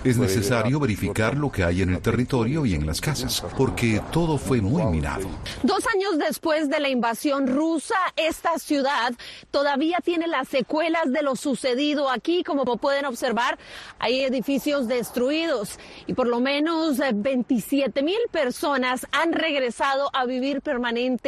Es 0.05 0.19
necesario 0.19 0.81
verificar 0.81 1.37
lo 1.37 1.51
que 1.53 1.63
hay 1.63 1.83
en 1.83 1.91
el 1.91 2.01
territorio 2.01 2.67
y 2.67 2.75
en 2.75 2.85
las 2.85 3.01
casas, 3.01 3.45
porque 3.57 4.03
todo 4.13 4.39
fue 4.39 4.61
muy 4.61 4.85
minado. 4.87 5.29
Dos 5.63 5.85
años 5.95 6.19
después 6.19 6.69
de 6.69 6.81
la 6.81 6.89
invasión 6.89 7.47
rusa, 7.47 7.95
esta 8.17 8.59
ciudad 8.59 9.15
todavía 9.53 9.99
tiene 10.05 10.27
las 10.27 10.49
secuelas 10.49 11.13
de 11.13 11.23
lo 11.23 11.37
sucedido 11.37 12.11
aquí. 12.11 12.43
Como 12.43 12.65
pueden 12.77 13.07
observar, 13.07 13.57
hay 14.01 14.23
edificios 14.23 14.89
destruidos 14.89 15.79
y 16.09 16.15
por 16.15 16.27
lo 16.27 16.41
menos 16.41 16.99
27 17.15 18.03
mil 18.03 18.19
personas 18.33 19.07
han 19.13 19.33
regresado 19.33 20.11
a 20.13 20.27
vivir 20.27 20.61
permanentemente 20.61 21.20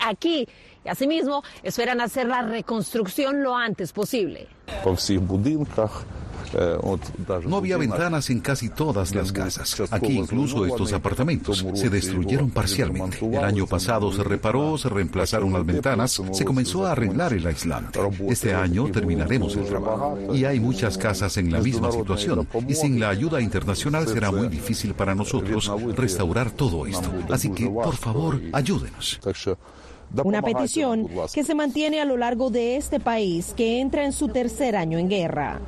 aquí 0.00 0.46
y 0.84 0.88
asimismo 0.88 1.42
esperan 1.62 2.00
hacer 2.00 2.26
la 2.26 2.42
reconstrucción 2.42 3.42
lo 3.42 3.56
antes 3.56 3.92
posible. 3.92 4.46
No 7.46 7.56
había 7.56 7.76
ventanas 7.76 8.30
en 8.30 8.40
casi 8.40 8.68
todas 8.68 9.14
las 9.14 9.32
casas. 9.32 9.80
Aquí 9.90 10.18
incluso 10.18 10.66
estos 10.66 10.92
apartamentos 10.92 11.64
se 11.74 11.90
destruyeron 11.90 12.50
parcialmente. 12.50 13.18
El 13.24 13.44
año 13.44 13.66
pasado 13.66 14.12
se 14.12 14.22
reparó, 14.22 14.78
se 14.78 14.88
reemplazaron 14.88 15.52
las 15.52 15.64
ventanas, 15.64 16.20
se 16.32 16.44
comenzó 16.44 16.86
a 16.86 16.92
arreglar 16.92 17.32
el 17.32 17.46
aislante. 17.46 17.98
Este 18.28 18.54
año 18.54 18.90
terminaremos 18.90 19.56
el 19.56 19.66
trabajo. 19.66 20.18
Y 20.32 20.44
hay 20.44 20.60
muchas 20.60 20.98
casas 20.98 21.36
en 21.36 21.52
la 21.52 21.60
misma 21.60 21.90
situación. 21.92 22.48
Y 22.68 22.74
sin 22.74 23.00
la 23.00 23.08
ayuda 23.08 23.40
internacional 23.40 24.06
será 24.06 24.30
muy 24.30 24.48
difícil 24.48 24.94
para 24.94 25.14
nosotros 25.14 25.70
restaurar 25.96 26.50
todo 26.50 26.86
esto. 26.86 27.10
Así 27.30 27.50
que, 27.50 27.66
por 27.66 27.96
favor, 27.96 28.40
ayúdenos. 28.52 29.20
Una 30.24 30.42
petición 30.42 31.08
que 31.32 31.44
se 31.44 31.54
mantiene 31.54 32.00
a 32.00 32.04
lo 32.04 32.16
largo 32.16 32.50
de 32.50 32.76
este 32.76 32.98
país 32.98 33.54
que 33.56 33.80
entra 33.80 34.04
en 34.04 34.12
su 34.12 34.28
tercer 34.28 34.76
año 34.76 34.98
en 34.98 35.08
guerra. 35.08 35.60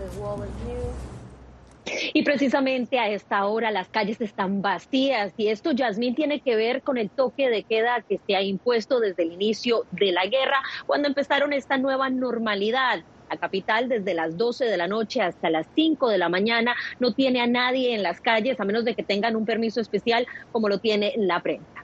Y 2.15 2.23
precisamente 2.23 2.99
a 2.99 3.09
esta 3.09 3.45
hora 3.47 3.71
las 3.71 3.89
calles 3.89 4.21
están 4.21 4.63
vacías 4.63 5.33
y 5.37 5.49
esto, 5.49 5.73
Yasmín, 5.73 6.15
tiene 6.15 6.41
que 6.41 6.57
ver 6.57 6.83
con 6.83 6.97
el 6.97 7.11
toque 7.11 7.49
de 7.51 7.65
queda 7.65 8.03
que 8.09 8.21
se 8.27 8.37
ha 8.37 8.43
impuesto 8.43 9.01
desde 9.01 9.25
el 9.25 9.33
inicio 9.33 9.85
de 9.91 10.13
la 10.13 10.27
guerra, 10.27 10.61
cuando 10.87 11.09
empezaron 11.09 11.53
esta 11.53 11.79
nueva 11.79 12.09
normalidad. 12.11 13.03
La 13.31 13.37
capital 13.37 13.89
desde 13.89 14.15
las 14.15 14.37
12 14.37 14.67
de 14.67 14.77
la 14.77 14.89
noche 14.89 15.23
hasta 15.23 15.49
las 15.51 15.67
5 15.75 16.09
de 16.09 16.19
la 16.19 16.29
mañana 16.29 16.75
no 17.01 17.15
tiene 17.15 17.41
a 17.41 17.47
nadie 17.47 17.95
en 17.95 18.03
las 18.03 18.21
calles 18.21 18.61
a 18.61 18.65
menos 18.65 18.85
de 18.85 18.95
que 18.95 19.03
tengan 19.03 19.37
un 19.37 19.47
permiso 19.47 19.81
especial 19.81 20.27
como 20.51 20.69
lo 20.69 20.79
tiene 20.79 21.15
la 21.17 21.41
prensa. 21.41 21.83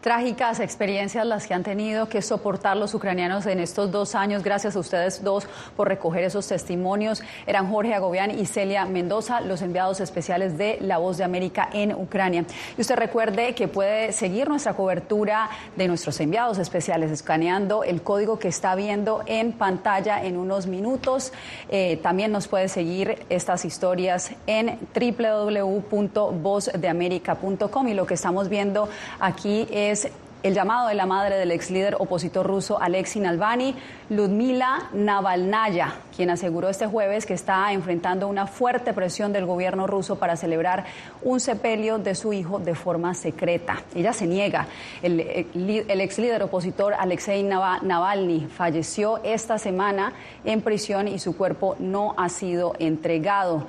Trágicas 0.00 0.60
experiencias 0.60 1.26
las 1.26 1.46
que 1.46 1.52
han 1.52 1.62
tenido 1.62 2.08
que 2.08 2.22
soportar 2.22 2.74
los 2.74 2.94
ucranianos 2.94 3.44
en 3.44 3.60
estos 3.60 3.92
dos 3.92 4.14
años. 4.14 4.42
Gracias 4.42 4.74
a 4.74 4.78
ustedes 4.78 5.22
dos 5.22 5.46
por 5.76 5.88
recoger 5.88 6.24
esos 6.24 6.48
testimonios. 6.48 7.22
Eran 7.46 7.70
Jorge 7.70 7.92
Agobián 7.92 8.30
y 8.30 8.46
Celia 8.46 8.86
Mendoza, 8.86 9.42
los 9.42 9.60
enviados 9.60 10.00
especiales 10.00 10.56
de 10.56 10.78
La 10.80 10.96
Voz 10.96 11.18
de 11.18 11.24
América 11.24 11.68
en 11.74 11.94
Ucrania. 11.94 12.46
Y 12.78 12.80
usted 12.80 12.96
recuerde 12.96 13.54
que 13.54 13.68
puede 13.68 14.12
seguir 14.12 14.48
nuestra 14.48 14.72
cobertura 14.72 15.50
de 15.76 15.86
nuestros 15.86 16.18
enviados 16.20 16.56
especiales 16.56 17.10
escaneando 17.10 17.84
el 17.84 18.00
código 18.00 18.38
que 18.38 18.48
está 18.48 18.74
viendo 18.74 19.22
en 19.26 19.52
pantalla 19.52 20.24
en 20.24 20.38
unos 20.38 20.66
minutos. 20.66 21.34
Eh, 21.68 21.98
también 22.02 22.32
nos 22.32 22.48
puede 22.48 22.68
seguir 22.68 23.22
estas 23.28 23.66
historias 23.66 24.30
en 24.46 24.78
www.vozdeamerica.com 24.94 27.88
y 27.88 27.92
lo 27.92 28.06
que 28.06 28.14
estamos 28.14 28.48
viendo 28.48 28.88
aquí 29.18 29.68
es 29.70 29.89
es 29.90 30.10
el 30.42 30.54
llamado 30.54 30.88
de 30.88 30.94
la 30.94 31.04
madre 31.04 31.36
del 31.36 31.50
ex 31.50 31.70
líder 31.70 31.96
opositor 31.98 32.46
ruso 32.46 32.80
Alexei 32.80 33.20
Navalny, 33.20 33.74
Ludmila 34.08 34.88
Navalnaya, 34.94 35.96
quien 36.16 36.30
aseguró 36.30 36.70
este 36.70 36.86
jueves 36.86 37.26
que 37.26 37.34
está 37.34 37.70
enfrentando 37.72 38.26
una 38.26 38.46
fuerte 38.46 38.94
presión 38.94 39.34
del 39.34 39.44
gobierno 39.44 39.86
ruso 39.86 40.18
para 40.18 40.36
celebrar 40.36 40.86
un 41.22 41.40
sepelio 41.40 41.98
de 41.98 42.14
su 42.14 42.32
hijo 42.32 42.58
de 42.58 42.74
forma 42.74 43.12
secreta. 43.12 43.82
Ella 43.94 44.14
se 44.14 44.26
niega. 44.26 44.66
El, 45.02 45.20
ex 45.20 46.18
líder 46.18 46.42
opositor 46.42 46.94
Alexei 46.94 47.42
Navalny 47.42 48.46
falleció 48.46 49.20
esta 49.22 49.58
semana 49.58 50.14
en 50.44 50.62
prisión 50.62 51.06
y 51.06 51.18
su 51.18 51.36
cuerpo 51.36 51.76
no 51.78 52.14
ha 52.16 52.30
sido 52.30 52.74
entregado. 52.78 53.66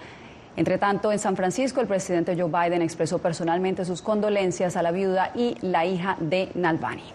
Entre 0.57 0.77
tanto, 0.77 1.11
en 1.11 1.19
San 1.19 1.35
Francisco, 1.35 1.79
el 1.79 1.87
presidente 1.87 2.35
Joe 2.37 2.49
Biden 2.49 2.81
expresó 2.81 3.19
personalmente 3.19 3.85
sus 3.85 4.01
condolencias 4.01 4.75
a 4.75 4.83
la 4.83 4.91
viuda 4.91 5.31
y 5.33 5.55
la 5.61 5.85
hija 5.85 6.17
de 6.19 6.49
Nalbani. 6.55 7.13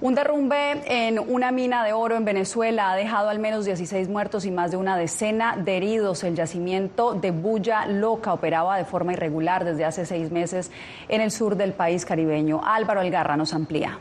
Un 0.00 0.16
derrumbe 0.16 0.82
en 0.86 1.20
una 1.20 1.52
mina 1.52 1.84
de 1.84 1.92
oro 1.92 2.16
en 2.16 2.24
Venezuela 2.24 2.90
ha 2.90 2.96
dejado 2.96 3.28
al 3.28 3.38
menos 3.38 3.64
16 3.64 4.08
muertos 4.08 4.44
y 4.44 4.50
más 4.50 4.72
de 4.72 4.76
una 4.76 4.96
decena 4.96 5.56
de 5.56 5.76
heridos. 5.76 6.24
El 6.24 6.34
yacimiento 6.34 7.14
de 7.14 7.30
Bulla 7.30 7.86
Loca 7.86 8.32
operaba 8.32 8.76
de 8.76 8.84
forma 8.84 9.12
irregular 9.12 9.64
desde 9.64 9.84
hace 9.84 10.04
seis 10.04 10.32
meses 10.32 10.72
en 11.08 11.20
el 11.20 11.30
sur 11.30 11.54
del 11.54 11.72
país 11.72 12.04
caribeño. 12.04 12.62
Álvaro 12.64 12.98
Algarra 12.98 13.36
nos 13.36 13.54
amplía. 13.54 13.96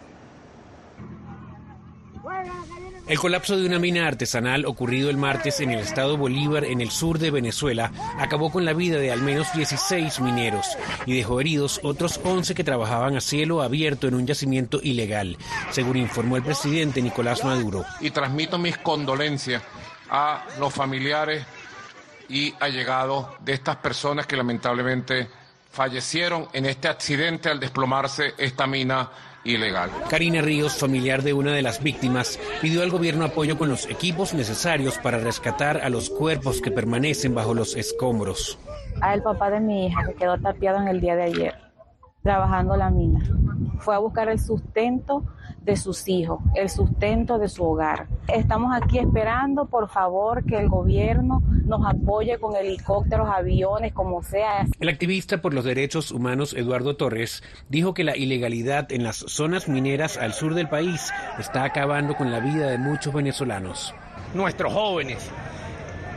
El 3.12 3.20
colapso 3.20 3.58
de 3.58 3.66
una 3.66 3.78
mina 3.78 4.08
artesanal 4.08 4.66
ocurrido 4.66 5.10
el 5.10 5.18
martes 5.18 5.60
en 5.60 5.72
el 5.72 5.80
estado 5.80 6.16
Bolívar, 6.16 6.64
en 6.64 6.80
el 6.80 6.92
sur 6.92 7.20
de 7.20 7.30
Venezuela, 7.30 7.92
acabó 8.18 8.50
con 8.50 8.64
la 8.64 8.72
vida 8.72 9.00
de 9.00 9.12
al 9.12 9.22
menos 9.22 9.52
16 9.52 10.22
mineros 10.22 10.66
y 11.06 11.18
dejó 11.18 11.42
heridos 11.42 11.82
otros 11.84 12.22
11 12.24 12.56
que 12.56 12.64
trabajaban 12.64 13.18
a 13.18 13.20
cielo 13.20 13.64
abierto 13.64 14.08
en 14.08 14.16
un 14.16 14.26
yacimiento 14.26 14.80
ilegal, 14.82 15.38
según 15.72 15.98
informó 15.98 16.38
el 16.38 16.44
presidente 16.44 17.02
Nicolás 17.02 17.44
Maduro. 17.44 17.84
Y 18.00 18.12
transmito 18.12 18.58
mis 18.58 18.78
condolencias 18.78 19.62
a 20.10 20.46
los 20.58 20.74
familiares 20.74 21.46
y 22.30 22.54
allegados 22.62 23.28
de 23.42 23.52
estas 23.52 23.76
personas 23.76 24.26
que 24.26 24.38
lamentablemente 24.38 25.28
fallecieron 25.70 26.48
en 26.54 26.66
este 26.66 26.88
accidente 26.88 27.50
al 27.50 27.60
desplomarse 27.60 28.36
esta 28.38 28.66
mina 28.68 29.10
ilegal. 29.44 29.90
Karina 30.10 30.42
Ríos, 30.42 30.78
familiar 30.78 31.24
de 31.24 31.34
una 31.34 31.52
de 31.52 31.62
las 31.62 31.82
víctimas, 31.82 32.40
pidió 32.62 32.84
al 32.84 32.92
gobierno 32.92 33.26
apoyo 33.26 33.58
con 33.58 33.70
los 33.70 33.90
equipos 33.90 34.34
necesarios 34.34 34.98
para 34.98 35.18
rescatar 35.18 35.78
a 35.78 35.90
los 35.90 36.10
cuerpos 36.10 36.62
que 36.62 36.72
permanecen 36.72 37.34
bajo 37.34 37.54
los 37.54 37.76
escombros. 37.76 38.58
A 39.02 39.14
el 39.14 39.24
papá 39.24 39.50
de 39.50 39.60
mi 39.60 39.88
hija 39.88 40.04
que 40.06 40.14
quedó 40.14 40.38
tapiado 40.38 40.80
en 40.80 40.88
el 40.88 41.02
día 41.02 41.16
de 41.16 41.24
ayer, 41.24 41.56
trabajando 42.24 42.76
la 42.78 42.90
mina. 42.90 43.22
Fue 43.80 43.96
a 43.96 44.00
buscar 44.00 44.30
el 44.30 44.40
sustento 44.40 45.24
de 45.62 45.76
sus 45.76 46.08
hijos, 46.08 46.40
el 46.56 46.70
sustento 46.70 47.38
de 47.38 47.48
su 47.48 47.64
hogar. 47.64 48.08
Estamos 48.28 48.76
aquí 48.76 48.98
esperando, 48.98 49.66
por 49.66 49.90
favor, 49.90 50.44
que 50.44 50.58
el 50.58 50.70
gobierno 50.70 51.42
nos 51.66 51.86
apoye 51.86 52.40
con 52.40 52.56
helicópteros, 52.56 53.30
aviones, 53.30 53.94
como 53.94 54.24
sea. 54.24 54.66
El 54.80 54.90
activista 54.90 55.42
por 55.42 55.54
los 55.54 55.64
derechos 55.64 56.12
humanos 56.12 56.54
Eduardo 56.54 56.96
Torres 56.96 57.44
dijo 57.70 57.94
que 57.94 58.04
la 58.04 58.18
ilegalidad 58.18 58.92
en 58.92 59.04
las 59.04 59.18
zonas 59.18 59.68
mineras 59.70 60.18
al 60.18 60.34
sur 60.34 60.56
del 60.56 60.68
país 60.68 61.12
está 61.38 61.64
acabando 61.64 62.16
con 62.16 62.32
la 62.32 62.40
vida 62.40 62.68
de 62.68 62.78
muchos 62.78 63.14
venezolanos. 63.14 63.94
Nuestros 64.34 64.74
jóvenes, 64.74 65.30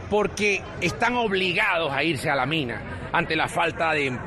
porque 0.09 0.63
están 0.81 1.17
obligados 1.17 1.93
a 1.93 2.03
irse 2.03 2.31
a 2.31 2.37
la 2.37 2.47
mina 2.47 2.81
ante 3.13 3.37
la 3.37 3.49
falta 3.49 3.93
de 3.93 4.19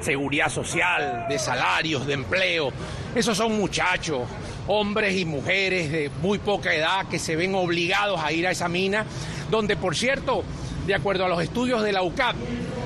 seguridad 0.00 0.48
social, 0.48 1.26
de 1.28 1.38
salarios, 1.38 2.06
de 2.06 2.14
empleo. 2.14 2.70
Esos 3.14 3.36
son 3.36 3.56
muchachos, 3.56 4.22
hombres 4.66 5.16
y 5.16 5.24
mujeres 5.24 5.90
de 5.90 6.10
muy 6.22 6.38
poca 6.38 6.74
edad 6.74 7.06
que 7.08 7.18
se 7.18 7.36
ven 7.36 7.54
obligados 7.54 8.20
a 8.20 8.32
ir 8.32 8.46
a 8.46 8.50
esa 8.50 8.68
mina, 8.68 9.04
donde 9.50 9.76
por 9.76 9.96
cierto, 9.96 10.44
de 10.86 10.94
acuerdo 10.94 11.24
a 11.24 11.28
los 11.28 11.42
estudios 11.42 11.82
de 11.82 11.92
la 11.92 12.02
UCAP, 12.02 12.36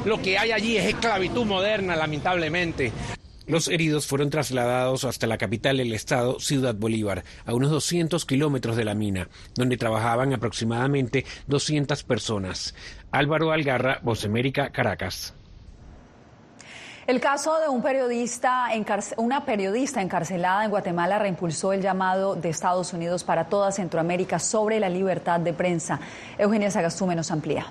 lo 0.04 0.20
que 0.22 0.38
hay 0.38 0.52
allí 0.52 0.76
es 0.76 0.86
esclavitud 0.86 1.44
moderna, 1.44 1.96
lamentablemente. 1.96 2.92
Los 3.46 3.66
heridos 3.66 4.06
fueron 4.06 4.30
trasladados 4.30 5.04
hasta 5.04 5.26
la 5.26 5.36
capital 5.36 5.78
del 5.78 5.92
estado, 5.92 6.38
Ciudad 6.38 6.76
Bolívar, 6.76 7.24
a 7.44 7.52
unos 7.52 7.70
200 7.70 8.24
kilómetros 8.24 8.76
de 8.76 8.84
la 8.84 8.94
mina, 8.94 9.28
donde 9.56 9.76
trabajaban 9.76 10.32
aproximadamente 10.32 11.24
200 11.48 12.04
personas. 12.04 12.76
Álvaro 13.10 13.50
Algarra, 13.50 13.98
Voz 14.04 14.24
América, 14.24 14.70
Caracas. 14.70 15.34
El 17.06 17.20
caso 17.20 17.58
de 17.58 17.68
una 19.16 19.44
periodista 19.44 20.02
encarcelada 20.02 20.64
en 20.64 20.70
Guatemala 20.70 21.18
reimpulsó 21.18 21.72
el 21.72 21.80
llamado 21.80 22.34
de 22.34 22.50
Estados 22.50 22.92
Unidos 22.92 23.24
para 23.24 23.48
toda 23.48 23.72
Centroamérica 23.72 24.38
sobre 24.38 24.78
la 24.78 24.88
libertad 24.88 25.40
de 25.40 25.52
prensa. 25.52 25.98
Eugenia 26.38 26.70
Sagastume 26.70 27.16
nos 27.16 27.30
amplía. 27.30 27.66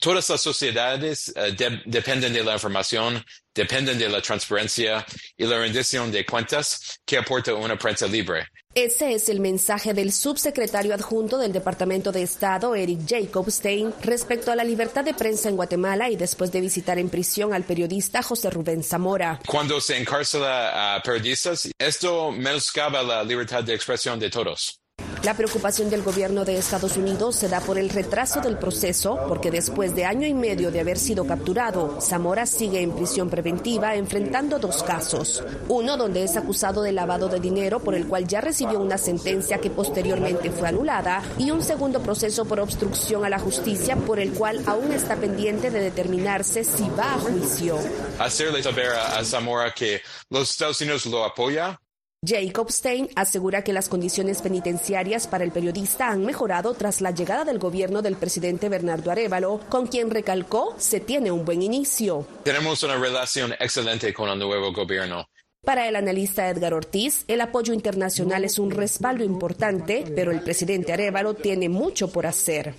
Todas 0.00 0.30
las 0.30 0.40
sociedades 0.40 1.32
eh, 1.34 1.56
dependen 1.84 2.32
de 2.32 2.44
la 2.44 2.52
información, 2.52 3.22
dependen 3.52 3.98
de 3.98 4.08
la 4.08 4.22
transparencia 4.22 5.04
y 5.36 5.44
la 5.44 5.58
rendición 5.58 6.12
de 6.12 6.24
cuentas 6.24 7.00
que 7.04 7.18
aporta 7.18 7.52
una 7.54 7.76
prensa 7.76 8.06
libre. 8.06 8.46
Ese 8.80 9.12
es 9.12 9.28
el 9.28 9.40
mensaje 9.40 9.92
del 9.92 10.12
subsecretario 10.12 10.94
adjunto 10.94 11.36
del 11.36 11.50
Departamento 11.50 12.12
de 12.12 12.22
Estado, 12.22 12.76
Eric 12.76 13.00
Jacobstein, 13.08 13.92
respecto 14.02 14.52
a 14.52 14.54
la 14.54 14.62
libertad 14.62 15.04
de 15.04 15.14
prensa 15.14 15.48
en 15.48 15.56
Guatemala 15.56 16.08
y 16.10 16.14
después 16.14 16.52
de 16.52 16.60
visitar 16.60 16.96
en 16.96 17.08
prisión 17.08 17.52
al 17.52 17.64
periodista 17.64 18.22
José 18.22 18.50
Rubén 18.50 18.84
Zamora. 18.84 19.40
Cuando 19.48 19.80
se 19.80 19.96
encarcela 19.96 20.94
a 20.94 21.02
periodistas, 21.02 21.68
esto 21.76 22.30
menoscaba 22.30 23.02
la 23.02 23.24
libertad 23.24 23.64
de 23.64 23.74
expresión 23.74 24.20
de 24.20 24.30
todos. 24.30 24.78
La 25.24 25.34
preocupación 25.34 25.90
del 25.90 26.02
gobierno 26.02 26.44
de 26.44 26.58
Estados 26.58 26.96
Unidos 26.96 27.36
se 27.36 27.48
da 27.48 27.60
por 27.60 27.76
el 27.76 27.90
retraso 27.90 28.40
del 28.40 28.56
proceso, 28.56 29.18
porque 29.28 29.50
después 29.50 29.94
de 29.94 30.04
año 30.04 30.26
y 30.26 30.34
medio 30.34 30.70
de 30.70 30.80
haber 30.80 30.98
sido 30.98 31.26
capturado, 31.26 32.00
Zamora 32.00 32.46
sigue 32.46 32.80
en 32.80 32.92
prisión 32.92 33.28
preventiva 33.28 33.96
enfrentando 33.96 34.58
dos 34.58 34.82
casos. 34.82 35.42
Uno 35.68 35.96
donde 35.96 36.22
es 36.22 36.36
acusado 36.36 36.82
de 36.82 36.92
lavado 36.92 37.28
de 37.28 37.40
dinero 37.40 37.80
por 37.80 37.94
el 37.94 38.06
cual 38.06 38.26
ya 38.26 38.40
recibió 38.40 38.78
una 38.78 38.96
sentencia 38.96 39.58
que 39.58 39.70
posteriormente 39.70 40.50
fue 40.50 40.68
anulada 40.68 41.22
y 41.36 41.50
un 41.50 41.62
segundo 41.62 42.00
proceso 42.00 42.44
por 42.44 42.60
obstrucción 42.60 43.24
a 43.24 43.28
la 43.28 43.38
justicia 43.38 43.96
por 43.96 44.20
el 44.20 44.32
cual 44.32 44.62
aún 44.66 44.92
está 44.92 45.16
pendiente 45.16 45.70
de 45.70 45.80
determinarse 45.80 46.64
si 46.64 46.88
va 46.90 47.14
a 47.14 47.18
juicio. 47.18 47.78
Hacerle 48.18 48.62
saber 48.62 48.92
a 48.92 49.24
Zamora 49.24 49.74
que 49.74 50.00
los 50.30 50.50
Estados 50.50 50.80
Unidos 50.80 51.06
lo 51.06 51.24
apoya 51.24 51.80
Jacob 52.26 52.72
Stein 52.72 53.08
asegura 53.14 53.62
que 53.62 53.72
las 53.72 53.88
condiciones 53.88 54.42
penitenciarias 54.42 55.28
para 55.28 55.44
el 55.44 55.52
periodista 55.52 56.08
han 56.08 56.26
mejorado 56.26 56.74
tras 56.74 57.00
la 57.00 57.12
llegada 57.12 57.44
del 57.44 57.60
gobierno 57.60 58.02
del 58.02 58.16
presidente 58.16 58.68
Bernardo 58.68 59.12
Arevalo, 59.12 59.60
con 59.68 59.86
quien 59.86 60.10
recalcó 60.10 60.74
se 60.78 60.98
tiene 60.98 61.30
un 61.30 61.44
buen 61.44 61.62
inicio. 61.62 62.26
Tenemos 62.42 62.82
una 62.82 62.96
relación 62.96 63.52
excelente 63.60 64.12
con 64.12 64.28
el 64.30 64.38
nuevo 64.38 64.72
gobierno. 64.72 65.28
Para 65.64 65.86
el 65.86 65.94
analista 65.94 66.48
Edgar 66.48 66.74
Ortiz, 66.74 67.24
el 67.28 67.40
apoyo 67.40 67.72
internacional 67.72 68.44
es 68.44 68.58
un 68.58 68.72
respaldo 68.72 69.22
importante, 69.22 70.04
pero 70.16 70.32
el 70.32 70.40
presidente 70.40 70.92
Arevalo 70.92 71.34
tiene 71.34 71.68
mucho 71.68 72.10
por 72.10 72.26
hacer. 72.26 72.74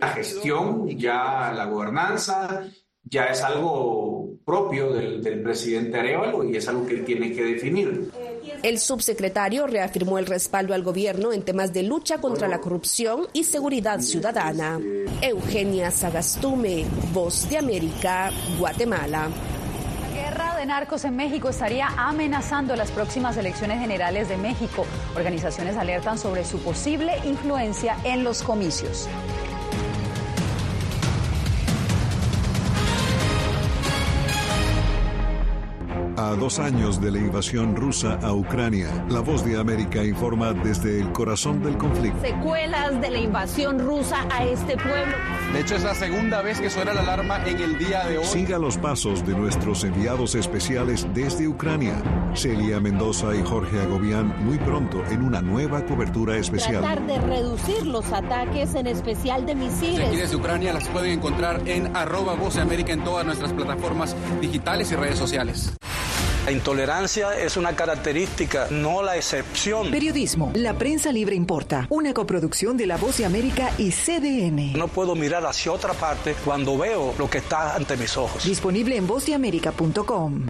La 0.00 0.08
gestión, 0.08 0.88
ya 0.98 1.52
la 1.54 1.66
gobernanza, 1.66 2.64
ya 3.10 3.24
es 3.24 3.42
algo 3.42 4.30
propio 4.44 4.92
del, 4.92 5.22
del 5.22 5.42
presidente 5.42 5.98
Arevalo 5.98 6.44
y 6.44 6.56
es 6.56 6.68
algo 6.68 6.86
que 6.86 6.94
él 6.94 7.04
tiene 7.04 7.32
que 7.32 7.42
definir. 7.42 8.10
El 8.62 8.78
subsecretario 8.78 9.66
reafirmó 9.66 10.18
el 10.18 10.26
respaldo 10.26 10.74
al 10.74 10.82
gobierno 10.82 11.32
en 11.32 11.42
temas 11.42 11.72
de 11.72 11.82
lucha 11.82 12.18
contra 12.18 12.46
la 12.46 12.60
corrupción 12.60 13.26
y 13.32 13.44
seguridad 13.44 14.00
ciudadana. 14.00 14.78
Eugenia 15.22 15.90
Sagastume, 15.90 16.84
Voz 17.12 17.48
de 17.48 17.58
América, 17.58 18.30
Guatemala. 18.58 19.28
La 20.00 20.22
guerra 20.22 20.56
de 20.56 20.66
narcos 20.66 21.04
en 21.04 21.16
México 21.16 21.48
estaría 21.48 21.88
amenazando 21.96 22.76
las 22.76 22.90
próximas 22.90 23.36
elecciones 23.36 23.80
generales 23.80 24.28
de 24.28 24.36
México. 24.36 24.84
Organizaciones 25.16 25.76
alertan 25.76 26.18
sobre 26.18 26.44
su 26.44 26.58
posible 26.58 27.12
influencia 27.24 27.96
en 28.04 28.24
los 28.24 28.42
comicios. 28.42 29.08
A 36.30 36.36
dos 36.36 36.60
años 36.60 37.00
de 37.00 37.10
la 37.10 37.18
invasión 37.18 37.74
rusa 37.74 38.16
a 38.22 38.32
Ucrania, 38.32 39.04
La 39.08 39.18
Voz 39.18 39.44
de 39.44 39.58
América 39.58 40.04
informa 40.04 40.52
desde 40.52 41.00
el 41.00 41.10
corazón 41.10 41.60
del 41.60 41.76
conflicto. 41.76 42.20
Secuelas 42.20 43.00
de 43.00 43.10
la 43.10 43.18
invasión 43.18 43.80
rusa 43.80 44.28
a 44.30 44.44
este 44.44 44.76
pueblo. 44.76 45.16
De 45.52 45.60
hecho, 45.60 45.74
es 45.74 45.82
la 45.82 45.92
segunda 45.92 46.40
vez 46.40 46.60
que 46.60 46.70
suena 46.70 46.94
la 46.94 47.00
alarma 47.00 47.44
en 47.48 47.60
el 47.60 47.76
día 47.78 48.04
de 48.04 48.18
hoy. 48.18 48.24
Siga 48.24 48.60
los 48.60 48.78
pasos 48.78 49.26
de 49.26 49.34
nuestros 49.34 49.82
enviados 49.82 50.36
especiales 50.36 51.04
desde 51.12 51.48
Ucrania, 51.48 52.00
Celia 52.36 52.78
Mendoza 52.78 53.34
y 53.34 53.42
Jorge 53.42 53.80
Agobián, 53.80 54.32
muy 54.44 54.58
pronto 54.58 55.02
en 55.10 55.24
una 55.24 55.42
nueva 55.42 55.84
cobertura 55.84 56.36
especial. 56.36 56.84
Tratar 56.84 57.08
de 57.08 57.18
reducir 57.18 57.84
los 57.84 58.12
ataques, 58.12 58.76
en 58.76 58.86
especial 58.86 59.46
de 59.46 59.56
misiles. 59.56 60.06
Aquí 60.06 60.16
desde 60.16 60.36
Ucrania 60.36 60.72
las 60.72 60.86
pueden 60.86 61.10
encontrar 61.10 61.62
en 61.66 61.96
arroba 61.96 62.34
Voz 62.34 62.54
de 62.54 62.60
América 62.60 62.92
en 62.92 63.02
todas 63.02 63.26
nuestras 63.26 63.52
plataformas 63.52 64.14
digitales 64.40 64.92
y 64.92 64.94
redes 64.94 65.18
sociales. 65.18 65.72
La 66.46 66.52
intolerancia 66.52 67.38
es 67.38 67.56
una 67.56 67.76
característica, 67.76 68.68
no 68.70 69.02
la 69.02 69.16
excepción. 69.16 69.90
Periodismo. 69.90 70.52
La 70.54 70.74
prensa 70.74 71.12
libre 71.12 71.36
importa. 71.36 71.86
Una 71.90 72.14
coproducción 72.14 72.76
de 72.76 72.86
La 72.86 72.96
Voz 72.96 73.18
de 73.18 73.26
América 73.26 73.70
y 73.76 73.90
CDN. 73.90 74.72
No 74.72 74.88
puedo 74.88 75.14
mirar 75.14 75.44
hacia 75.44 75.70
otra 75.70 75.92
parte 75.92 76.34
cuando 76.44 76.78
veo 76.78 77.14
lo 77.18 77.28
que 77.28 77.38
está 77.38 77.76
ante 77.76 77.96
mis 77.96 78.16
ojos. 78.16 78.44
Disponible 78.44 78.96
en 78.96 79.06
vozdeamerica.com. 79.06 80.49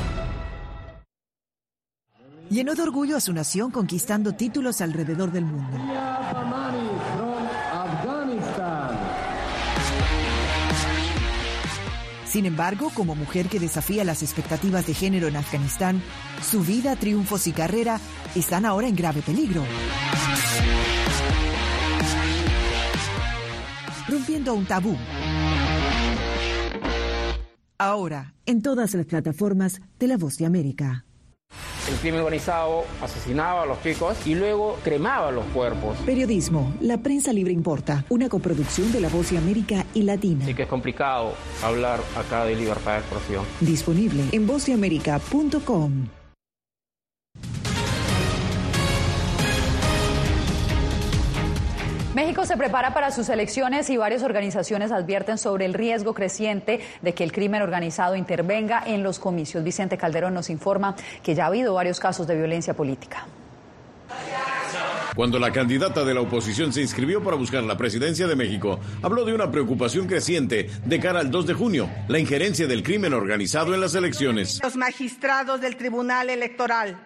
Llenó 2.51 2.75
de 2.75 2.83
orgullo 2.83 3.15
a 3.15 3.21
su 3.21 3.31
nación 3.31 3.71
conquistando 3.71 4.33
títulos 4.33 4.81
alrededor 4.81 5.31
del 5.31 5.45
mundo. 5.45 5.77
Sin 12.25 12.45
embargo, 12.45 12.91
como 12.93 13.15
mujer 13.15 13.47
que 13.47 13.57
desafía 13.57 14.03
las 14.03 14.21
expectativas 14.21 14.85
de 14.85 14.93
género 14.93 15.29
en 15.29 15.37
Afganistán, 15.37 16.03
su 16.41 16.61
vida, 16.61 16.97
triunfos 16.97 17.47
y 17.47 17.53
carrera 17.53 18.01
están 18.35 18.65
ahora 18.65 18.89
en 18.89 18.97
grave 18.97 19.21
peligro. 19.21 19.63
Rompiendo 24.09 24.53
un 24.55 24.65
tabú. 24.65 24.97
Ahora, 27.77 28.33
en 28.45 28.61
todas 28.61 28.93
las 28.93 29.05
plataformas 29.05 29.81
de 29.97 30.07
La 30.07 30.17
Voz 30.17 30.37
de 30.37 30.45
América. 30.45 31.05
El 31.89 31.95
crimen 31.95 32.21
organizado 32.21 32.85
asesinaba 33.01 33.63
a 33.63 33.65
los 33.65 33.81
chicos 33.81 34.15
y 34.25 34.35
luego 34.35 34.77
cremaba 34.83 35.31
los 35.31 35.45
cuerpos. 35.45 35.97
Periodismo, 36.05 36.73
la 36.79 36.97
prensa 36.97 37.33
libre 37.33 37.53
importa, 37.53 38.05
una 38.09 38.29
coproducción 38.29 38.91
de 38.91 39.01
La 39.01 39.09
Voz 39.09 39.31
de 39.31 39.37
América 39.37 39.85
y 39.93 40.03
Latina. 40.03 40.43
Así 40.43 40.53
que 40.53 40.63
es 40.63 40.69
complicado 40.69 41.33
hablar 41.63 41.99
acá 42.15 42.45
de 42.45 42.55
libertad 42.55 42.93
de 42.93 42.99
expresión. 42.99 43.45
Disponible 43.61 44.23
en 44.31 44.45
vozdeamerica.com. 44.45 46.20
México 52.13 52.45
se 52.45 52.57
prepara 52.57 52.93
para 52.93 53.09
sus 53.11 53.29
elecciones 53.29 53.89
y 53.89 53.95
varias 53.95 54.21
organizaciones 54.21 54.91
advierten 54.91 55.37
sobre 55.37 55.63
el 55.63 55.73
riesgo 55.73 56.13
creciente 56.13 56.81
de 57.01 57.13
que 57.13 57.23
el 57.23 57.31
crimen 57.31 57.61
organizado 57.61 58.17
intervenga 58.17 58.83
en 58.85 59.01
los 59.01 59.17
comicios. 59.17 59.63
Vicente 59.63 59.97
Calderón 59.97 60.33
nos 60.33 60.49
informa 60.49 60.93
que 61.23 61.35
ya 61.35 61.45
ha 61.45 61.47
habido 61.47 61.73
varios 61.73 62.01
casos 62.01 62.27
de 62.27 62.35
violencia 62.35 62.73
política. 62.73 63.25
Cuando 65.15 65.39
la 65.39 65.51
candidata 65.53 66.03
de 66.03 66.13
la 66.13 66.19
oposición 66.19 66.73
se 66.73 66.81
inscribió 66.81 67.23
para 67.23 67.37
buscar 67.37 67.63
la 67.63 67.77
presidencia 67.77 68.27
de 68.27 68.35
México, 68.35 68.81
habló 69.01 69.23
de 69.23 69.33
una 69.33 69.49
preocupación 69.49 70.05
creciente 70.05 70.69
de 70.83 70.99
cara 70.99 71.21
al 71.21 71.31
2 71.31 71.47
de 71.47 71.53
junio, 71.53 71.89
la 72.09 72.19
injerencia 72.19 72.67
del 72.67 72.83
crimen 72.83 73.13
organizado 73.13 73.73
en 73.73 73.79
las 73.79 73.95
elecciones. 73.95 74.59
Los 74.61 74.75
magistrados 74.75 75.61
del 75.61 75.77
Tribunal 75.77 76.29
Electoral, 76.29 76.97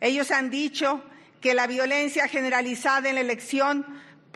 ellos 0.00 0.30
han 0.30 0.48
dicho 0.48 1.02
que 1.40 1.54
la 1.54 1.66
violencia 1.66 2.28
generalizada 2.28 3.08
en 3.08 3.16
la 3.16 3.20
elección 3.20 3.84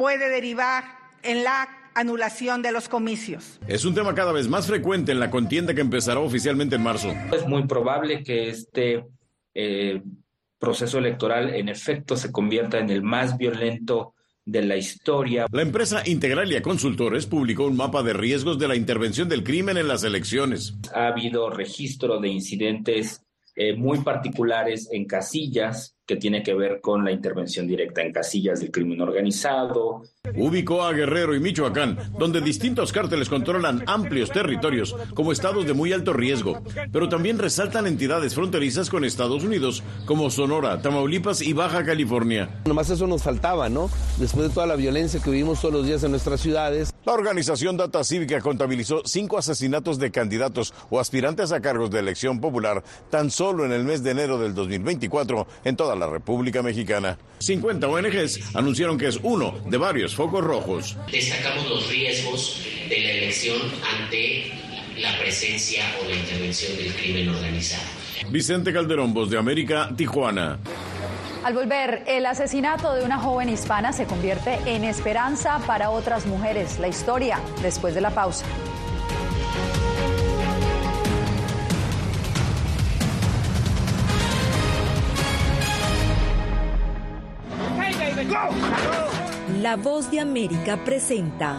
puede 0.02 0.28
derivar 0.30 0.82
en 1.22 1.44
la 1.44 1.68
anulación 1.94 2.60
de 2.60 2.72
los 2.72 2.88
comicios. 2.88 3.60
Es 3.68 3.84
un 3.84 3.94
tema 3.94 4.16
cada 4.16 4.32
vez 4.32 4.48
más 4.48 4.66
frecuente 4.66 5.12
en 5.12 5.20
la 5.20 5.30
contienda 5.30 5.74
que 5.74 5.80
empezará 5.80 6.18
oficialmente 6.18 6.74
en 6.74 6.82
marzo. 6.82 7.14
Es 7.32 7.46
muy 7.46 7.68
probable 7.68 8.24
que 8.24 8.48
este 8.48 9.04
eh, 9.54 10.02
proceso 10.58 10.98
electoral 10.98 11.54
en 11.54 11.68
efecto 11.68 12.16
se 12.16 12.32
convierta 12.32 12.80
en 12.80 12.90
el 12.90 13.04
más 13.04 13.38
violento 13.38 14.14
de 14.44 14.62
la 14.62 14.76
historia. 14.76 15.46
La 15.52 15.62
empresa 15.62 16.02
Integralia 16.04 16.62
Consultores 16.62 17.26
publicó 17.26 17.66
un 17.66 17.76
mapa 17.76 18.02
de 18.02 18.12
riesgos 18.12 18.58
de 18.58 18.66
la 18.66 18.74
intervención 18.74 19.28
del 19.28 19.44
crimen 19.44 19.76
en 19.76 19.86
las 19.86 20.02
elecciones. 20.02 20.74
Ha 20.92 21.06
habido 21.06 21.48
registro 21.48 22.18
de 22.18 22.26
incidentes 22.26 23.21
eh, 23.54 23.74
muy 23.74 23.98
particulares 23.98 24.88
en 24.92 25.04
casillas 25.04 25.94
que 26.06 26.16
tiene 26.16 26.42
que 26.42 26.54
ver 26.54 26.80
con 26.80 27.04
la 27.04 27.12
intervención 27.12 27.66
directa 27.66 28.02
en 28.02 28.12
casillas 28.12 28.60
del 28.60 28.70
crimen 28.70 29.00
organizado. 29.00 30.02
Ubicó 30.36 30.82
a 30.82 30.92
Guerrero 30.92 31.34
y 31.34 31.40
Michoacán, 31.40 31.98
donde 32.18 32.40
distintos 32.40 32.92
cárteles 32.92 33.28
controlan 33.28 33.84
amplios 33.86 34.30
territorios 34.30 34.96
como 35.14 35.32
estados 35.32 35.66
de 35.66 35.74
muy 35.74 35.92
alto 35.92 36.12
riesgo, 36.12 36.62
pero 36.90 37.08
también 37.08 37.38
resaltan 37.38 37.86
entidades 37.86 38.34
fronterizas 38.34 38.90
con 38.90 39.04
Estados 39.04 39.44
Unidos 39.44 39.82
como 40.06 40.30
Sonora, 40.30 40.82
Tamaulipas 40.82 41.42
y 41.42 41.52
Baja 41.52 41.84
California. 41.84 42.62
Nomás 42.66 42.90
eso 42.90 43.06
nos 43.06 43.22
faltaba, 43.22 43.68
¿no? 43.68 43.90
Después 44.18 44.48
de 44.48 44.54
toda 44.54 44.66
la 44.66 44.76
violencia 44.76 45.20
que 45.22 45.30
vivimos 45.30 45.60
todos 45.60 45.74
los 45.74 45.86
días 45.86 46.02
en 46.04 46.10
nuestras 46.10 46.40
ciudades. 46.40 46.91
La 47.04 47.14
organización 47.14 47.76
Data 47.76 48.04
Cívica 48.04 48.40
contabilizó 48.40 49.02
cinco 49.04 49.36
asesinatos 49.36 49.98
de 49.98 50.12
candidatos 50.12 50.72
o 50.88 51.00
aspirantes 51.00 51.50
a 51.50 51.60
cargos 51.60 51.90
de 51.90 51.98
elección 51.98 52.40
popular 52.40 52.84
tan 53.10 53.28
solo 53.28 53.64
en 53.66 53.72
el 53.72 53.82
mes 53.82 54.04
de 54.04 54.12
enero 54.12 54.38
del 54.38 54.54
2024 54.54 55.48
en 55.64 55.74
toda 55.74 55.96
la 55.96 56.06
República 56.06 56.62
Mexicana. 56.62 57.18
50 57.40 57.88
ONGs 57.88 58.54
anunciaron 58.54 58.98
que 58.98 59.08
es 59.08 59.18
uno 59.20 59.52
de 59.66 59.78
varios 59.78 60.14
focos 60.14 60.44
rojos. 60.44 60.96
Destacamos 61.10 61.68
los 61.68 61.88
riesgos 61.88 62.60
de 62.88 63.00
la 63.00 63.10
elección 63.10 63.60
ante 64.00 64.52
la 64.96 65.18
presencia 65.18 65.82
o 66.00 66.08
la 66.08 66.14
intervención 66.14 66.76
del 66.76 66.94
crimen 66.94 67.30
organizado. 67.30 67.82
Vicente 68.30 68.72
Calderón, 68.72 69.12
Voz 69.12 69.28
de 69.28 69.38
América, 69.38 69.90
Tijuana. 69.96 70.60
Al 71.44 71.54
volver, 71.54 72.04
el 72.06 72.24
asesinato 72.26 72.94
de 72.94 73.04
una 73.04 73.18
joven 73.18 73.48
hispana 73.48 73.92
se 73.92 74.06
convierte 74.06 74.60
en 74.64 74.84
esperanza 74.84 75.58
para 75.66 75.90
otras 75.90 76.24
mujeres. 76.24 76.78
La 76.78 76.86
historia 76.86 77.40
después 77.60 77.96
de 77.96 78.00
la 78.00 78.10
pausa. 78.10 78.46
La 89.60 89.76
Voz 89.76 90.10
de 90.12 90.20
América 90.20 90.78
presenta 90.84 91.58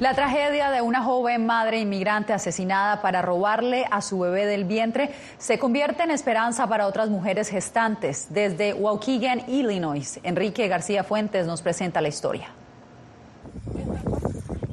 La 0.00 0.14
tragedia 0.14 0.70
de 0.70 0.80
una 0.80 1.04
joven 1.04 1.44
madre 1.44 1.78
inmigrante 1.78 2.32
asesinada 2.32 3.02
para 3.02 3.20
robarle 3.20 3.84
a 3.90 4.00
su 4.00 4.18
bebé 4.18 4.46
del 4.46 4.64
vientre 4.64 5.14
se 5.36 5.58
convierte 5.58 6.04
en 6.04 6.10
esperanza 6.10 6.66
para 6.66 6.86
otras 6.86 7.10
mujeres 7.10 7.50
gestantes. 7.50 8.28
Desde 8.30 8.72
Waukegan, 8.72 9.44
Illinois, 9.46 10.18
Enrique 10.22 10.68
García 10.68 11.04
Fuentes 11.04 11.46
nos 11.46 11.60
presenta 11.60 12.00
la 12.00 12.08
historia. 12.08 12.48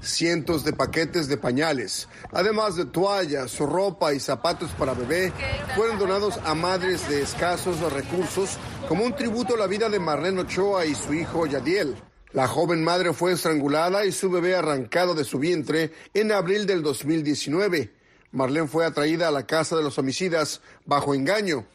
Cientos 0.02 0.64
de 0.64 0.72
paquetes 0.72 1.28
de 1.28 1.36
pañales, 1.36 2.08
además 2.32 2.78
de 2.78 2.86
toallas, 2.86 3.60
ropa 3.60 4.14
y 4.14 4.22
zapatos 4.22 4.72
para 4.80 4.94
bebé, 4.94 5.34
fueron 5.76 6.00
donados 6.00 6.40
a 6.46 6.56
madres 6.56 7.10
de 7.10 7.22
escasos 7.22 7.82
recursos 7.92 8.58
como 8.88 9.04
un 9.04 9.14
tributo 9.14 9.56
a 9.56 9.58
la 9.58 9.68
vida 9.68 9.90
de 9.90 10.00
Marlene 10.00 10.40
Ochoa 10.40 10.86
y 10.86 10.96
su 10.96 11.14
hijo 11.14 11.46
Yadiel. 11.46 11.98
La 12.38 12.48
joven 12.48 12.84
madre 12.84 13.14
fue 13.14 13.32
estrangulada 13.32 14.06
y 14.06 14.12
su 14.12 14.30
bebé 14.30 14.56
arrancado 14.56 15.16
de 15.16 15.24
su 15.24 15.40
vientre 15.40 15.92
en 16.14 16.32
abril 16.32 16.68
del 16.68 16.84
2019. 16.84 17.92
Marlene 18.32 18.68
fue 18.68 18.86
atraída 18.86 19.28
a 19.28 19.32
la 19.32 19.48
casa 19.48 19.76
de 19.76 19.82
los 19.82 19.98
homicidas 19.98 20.62
bajo 20.86 21.16
engaño. 21.16 21.66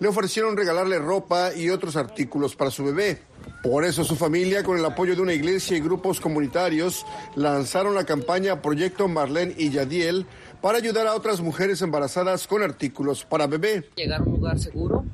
Le 0.00 0.08
ofrecieron 0.08 0.56
regalarle 0.56 0.98
ropa 0.98 1.52
y 1.54 1.68
otros 1.68 1.94
artículos 1.94 2.56
para 2.56 2.70
su 2.70 2.86
bebé. 2.86 3.18
Por 3.62 3.84
eso 3.84 4.02
su 4.02 4.16
familia, 4.16 4.62
con 4.62 4.78
el 4.78 4.84
apoyo 4.86 5.14
de 5.14 5.20
una 5.20 5.34
iglesia 5.34 5.76
y 5.76 5.80
grupos 5.82 6.20
comunitarios, 6.20 7.04
lanzaron 7.36 7.94
la 7.94 8.04
campaña 8.04 8.62
Proyecto 8.62 9.08
Marlene 9.08 9.56
y 9.58 9.68
Yadiel 9.68 10.24
para 10.62 10.78
ayudar 10.78 11.06
a 11.06 11.16
otras 11.16 11.42
mujeres 11.42 11.82
embarazadas 11.82 12.46
con 12.46 12.62
artículos 12.62 13.26
para 13.26 13.46
bebé. 13.46 13.90
Llegar 13.94 14.22
a 14.22 14.24
un 14.24 14.32
lugar 14.32 14.58
seguro 14.58 15.04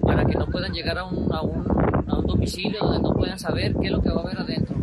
para 0.00 0.24
que 0.24 0.34
no 0.34 0.46
puedan 0.46 0.72
llegar 0.72 0.98
a 0.98 1.04
un, 1.04 1.32
a 1.32 1.40
un, 1.42 1.81
a 2.12 2.18
un 2.18 2.26
domicilio 2.26 2.80
donde 2.80 3.00
no 3.00 3.14
puedan 3.14 3.38
saber 3.38 3.74
qué 3.80 3.86
es 3.86 3.92
lo 3.92 4.02
que 4.02 4.10
va 4.10 4.20
a 4.20 4.24
haber 4.24 4.38
adentro. 4.38 4.76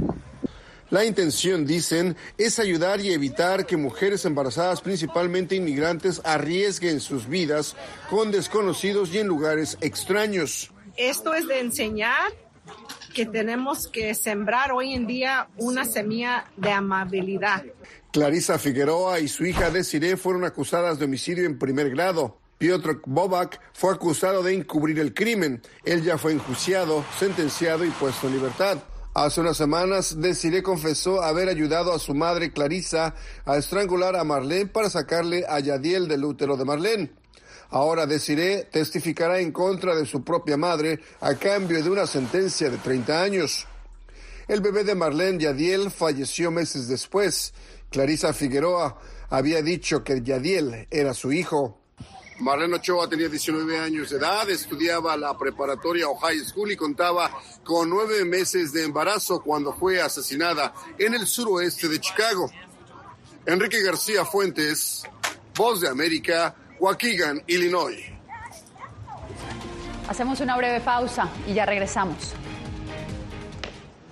La 0.89 1.05
intención, 1.05 1.67
dicen, 1.67 2.15
es 2.37 2.57
ayudar 2.57 2.99
y 2.99 3.13
evitar 3.13 3.67
que 3.67 3.77
mujeres 3.77 4.25
embarazadas, 4.25 4.81
principalmente 4.81 5.55
inmigrantes, 5.55 6.19
arriesguen 6.23 6.99
sus 6.99 7.27
vidas 7.27 7.75
con 8.09 8.31
desconocidos 8.31 9.13
y 9.13 9.19
en 9.19 9.27
lugares 9.27 9.77
extraños. 9.81 10.71
Esto 10.97 11.35
es 11.35 11.47
de 11.47 11.59
enseñar 11.59 12.33
que 13.13 13.27
tenemos 13.27 13.87
que 13.87 14.15
sembrar 14.15 14.71
hoy 14.71 14.93
en 14.93 15.05
día 15.05 15.47
una 15.57 15.85
semilla 15.85 16.45
de 16.57 16.71
amabilidad. 16.71 17.63
Clarisa 18.11 18.57
Figueroa 18.57 19.19
y 19.19 19.27
su 19.27 19.45
hija 19.45 19.69
Desiree 19.69 20.17
fueron 20.17 20.43
acusadas 20.43 20.97
de 20.97 21.05
homicidio 21.05 21.45
en 21.45 21.59
primer 21.59 21.91
grado. 21.91 22.38
Piotr 22.59 23.01
Bobak 23.05 23.59
fue 23.73 23.93
acusado 23.93 24.43
de 24.43 24.53
encubrir 24.53 24.99
el 24.99 25.13
crimen. 25.13 25.61
Él 25.85 26.03
ya 26.03 26.17
fue 26.17 26.33
enjuiciado, 26.33 27.05
sentenciado 27.17 27.85
y 27.85 27.89
puesto 27.89 28.27
en 28.27 28.33
libertad. 28.33 28.77
Hace 29.13 29.39
unas 29.39 29.55
semanas, 29.55 30.19
Desiree 30.19 30.61
confesó 30.61 31.23
haber 31.23 31.47
ayudado 31.47 31.93
a 31.93 31.99
su 31.99 32.13
madre 32.13 32.51
Clarisa 32.51 33.15
a 33.45 33.55
estrangular 33.55 34.17
a 34.17 34.25
Marlene 34.25 34.67
para 34.67 34.89
sacarle 34.89 35.45
a 35.47 35.59
Yadiel 35.61 36.09
del 36.09 36.25
útero 36.25 36.57
de 36.57 36.65
Marlene. 36.65 37.11
Ahora 37.69 38.05
Desiree 38.05 38.65
testificará 38.65 39.39
en 39.39 39.53
contra 39.53 39.95
de 39.95 40.05
su 40.05 40.25
propia 40.25 40.57
madre 40.57 40.99
a 41.21 41.35
cambio 41.35 41.81
de 41.81 41.89
una 41.89 42.05
sentencia 42.07 42.69
de 42.69 42.77
30 42.77 43.21
años. 43.21 43.67
El 44.49 44.59
bebé 44.59 44.83
de 44.83 44.95
Marlene 44.95 45.39
Yadiel 45.39 45.91
falleció 45.91 46.51
meses 46.51 46.89
después. 46.89 47.53
Clarisa 47.89 48.33
Figueroa 48.33 48.99
había 49.29 49.61
dicho 49.61 50.03
que 50.03 50.21
Yadiel 50.21 50.87
era 50.91 51.13
su 51.13 51.31
hijo. 51.31 51.78
Marlene 52.39 52.75
Ochoa 52.75 53.09
tenía 53.09 53.27
19 53.27 53.79
años 53.79 54.09
de 54.09 54.17
edad, 54.17 54.49
estudiaba 54.49 55.17
la 55.17 55.37
preparatoria 55.37 56.07
o 56.07 56.15
high 56.15 56.39
school 56.39 56.71
y 56.71 56.77
contaba 56.77 57.31
con 57.63 57.89
nueve 57.89 58.23
meses 58.23 58.71
de 58.71 58.85
embarazo 58.85 59.41
cuando 59.41 59.73
fue 59.73 60.01
asesinada 60.01 60.73
en 60.97 61.13
el 61.13 61.27
suroeste 61.27 61.87
de 61.89 61.99
Chicago. 61.99 62.49
Enrique 63.45 63.81
García 63.81 64.25
Fuentes, 64.25 65.03
Voz 65.55 65.81
de 65.81 65.89
América, 65.89 66.55
Waukegan, 66.79 67.43
Illinois. 67.47 67.99
Hacemos 70.07 70.39
una 70.39 70.55
breve 70.55 70.79
pausa 70.79 71.29
y 71.47 71.53
ya 71.53 71.65
regresamos. 71.65 72.33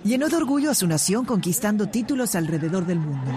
Llenó 0.04 0.28
de 0.28 0.36
orgullo 0.36 0.70
a 0.70 0.74
su 0.74 0.86
nación 0.86 1.24
conquistando 1.24 1.88
títulos 1.88 2.34
alrededor 2.34 2.86
del 2.86 3.00
mundo. 3.00 3.30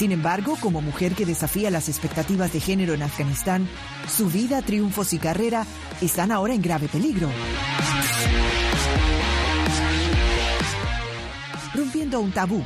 Sin 0.00 0.12
embargo, 0.12 0.56
como 0.62 0.80
mujer 0.80 1.14
que 1.14 1.26
desafía 1.26 1.70
las 1.70 1.90
expectativas 1.90 2.54
de 2.54 2.60
género 2.60 2.94
en 2.94 3.02
Afganistán, 3.02 3.68
su 4.08 4.30
vida, 4.30 4.62
triunfos 4.62 5.12
y 5.12 5.18
carrera 5.18 5.66
están 6.00 6.32
ahora 6.32 6.54
en 6.54 6.62
grave 6.62 6.88
peligro. 6.88 7.28
Rompiendo 11.74 12.18
un 12.18 12.32
tabú. 12.32 12.62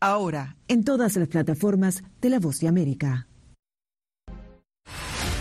Ahora, 0.00 0.56
en 0.68 0.84
todas 0.84 1.16
las 1.16 1.28
plataformas 1.28 2.02
de 2.22 2.30
La 2.30 2.38
Voz 2.38 2.60
de 2.60 2.68
América 2.68 3.26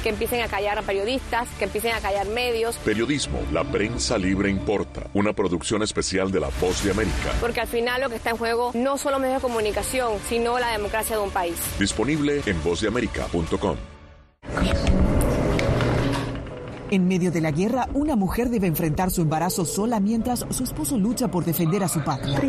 que 0.05 0.09
empiecen 0.09 0.41
a 0.43 0.47
callar 0.47 0.77
a 0.77 0.83
periodistas, 0.83 1.47
que 1.57 1.63
empiecen 1.65 1.95
a 1.95 1.99
callar 1.99 2.27
medios. 2.27 2.77
Periodismo, 2.77 3.39
la 3.51 3.63
prensa 3.63 4.19
libre 4.19 4.51
importa. 4.51 5.09
Una 5.15 5.33
producción 5.33 5.81
especial 5.81 6.31
de 6.31 6.41
La 6.41 6.49
Voz 6.61 6.83
de 6.83 6.91
América. 6.91 7.33
Porque 7.41 7.61
al 7.61 7.67
final 7.67 8.01
lo 8.01 8.09
que 8.09 8.17
está 8.17 8.29
en 8.29 8.37
juego 8.37 8.69
no 8.75 8.99
solo 8.99 9.17
medios 9.17 9.41
de 9.41 9.47
comunicación, 9.47 10.19
sino 10.29 10.59
la 10.59 10.73
democracia 10.73 11.15
de 11.15 11.23
un 11.23 11.31
país. 11.31 11.55
Disponible 11.79 12.43
en 12.45 12.63
vozdeamerica.com. 12.63 13.77
En 16.91 17.07
medio 17.07 17.31
de 17.31 17.41
la 17.41 17.49
guerra, 17.49 17.89
una 17.95 18.15
mujer 18.15 18.49
debe 18.49 18.67
enfrentar 18.67 19.09
su 19.09 19.23
embarazo 19.23 19.65
sola 19.65 19.99
mientras 19.99 20.45
su 20.51 20.65
esposo 20.65 20.99
lucha 20.99 21.31
por 21.31 21.45
defender 21.45 21.83
a 21.83 21.87
su 21.87 22.03
patria. 22.03 22.39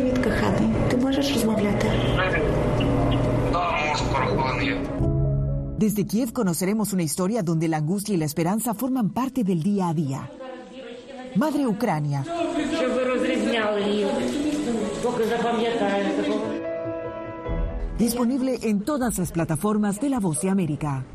Desde 5.77 6.07
Kiev 6.07 6.33
conoceremos 6.33 6.91
una 6.93 7.03
historia 7.03 7.43
donde 7.43 7.67
la 7.67 7.77
angustia 7.77 8.15
y 8.15 8.17
la 8.17 8.25
esperanza 8.25 8.73
forman 8.73 9.11
parte 9.11 9.43
del 9.43 9.61
día 9.61 9.89
a 9.89 9.93
día. 9.93 10.31
Madre 11.35 11.67
Ucrania. 11.67 12.25
Disponible 17.99 18.59
en 18.63 18.81
todas 18.81 19.19
las 19.19 19.31
plataformas 19.31 20.01
de 20.01 20.09
La 20.09 20.19
Voz 20.19 20.41
de 20.41 20.49
América 20.49 21.05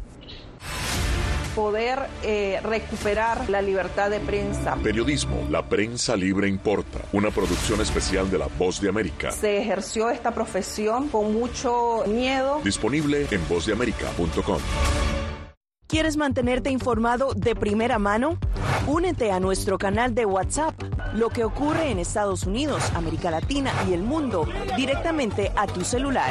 poder 1.55 2.01
eh, 2.23 2.61
recuperar 2.63 3.49
la 3.49 3.63
libertad 3.63 4.11
de 4.11 4.21
prensa. 4.21 4.77
Periodismo, 4.83 5.47
la 5.51 5.69
prensa 5.69 6.17
libre 6.17 6.49
importa. 6.49 7.01
Una 7.13 7.31
producción 7.31 7.81
especial 7.81 8.31
de 8.31 8.39
La 8.39 8.49
Voz 8.59 8.81
de 8.81 8.89
América. 8.89 9.31
Se 9.31 9.59
ejerció 9.59 10.11
esta 10.11 10.33
profesión 10.33 11.09
con 11.09 11.33
mucho 11.33 12.05
miedo. 12.07 12.61
Disponible 12.65 13.27
en 13.31 13.49
vozdeamerica.com. 13.49 14.61
¿Quieres 15.93 16.17
mantenerte 16.17 16.71
informado 16.71 17.35
de 17.35 17.55
primera 17.55 17.99
mano? 17.99 18.39
Únete 18.87 19.31
a 19.31 19.41
nuestro 19.41 19.77
canal 19.77 20.15
de 20.15 20.25
WhatsApp. 20.25 20.75
Lo 21.15 21.29
que 21.29 21.45
ocurre 21.45 21.91
en 21.91 21.99
Estados 21.99 22.45
Unidos, 22.45 22.83
América 22.95 23.31
Latina 23.31 23.73
y 23.87 23.93
el 23.93 24.03
mundo 24.03 24.49
directamente 24.75 25.53
a 25.55 25.67
tu 25.67 25.85
celular. 25.85 26.31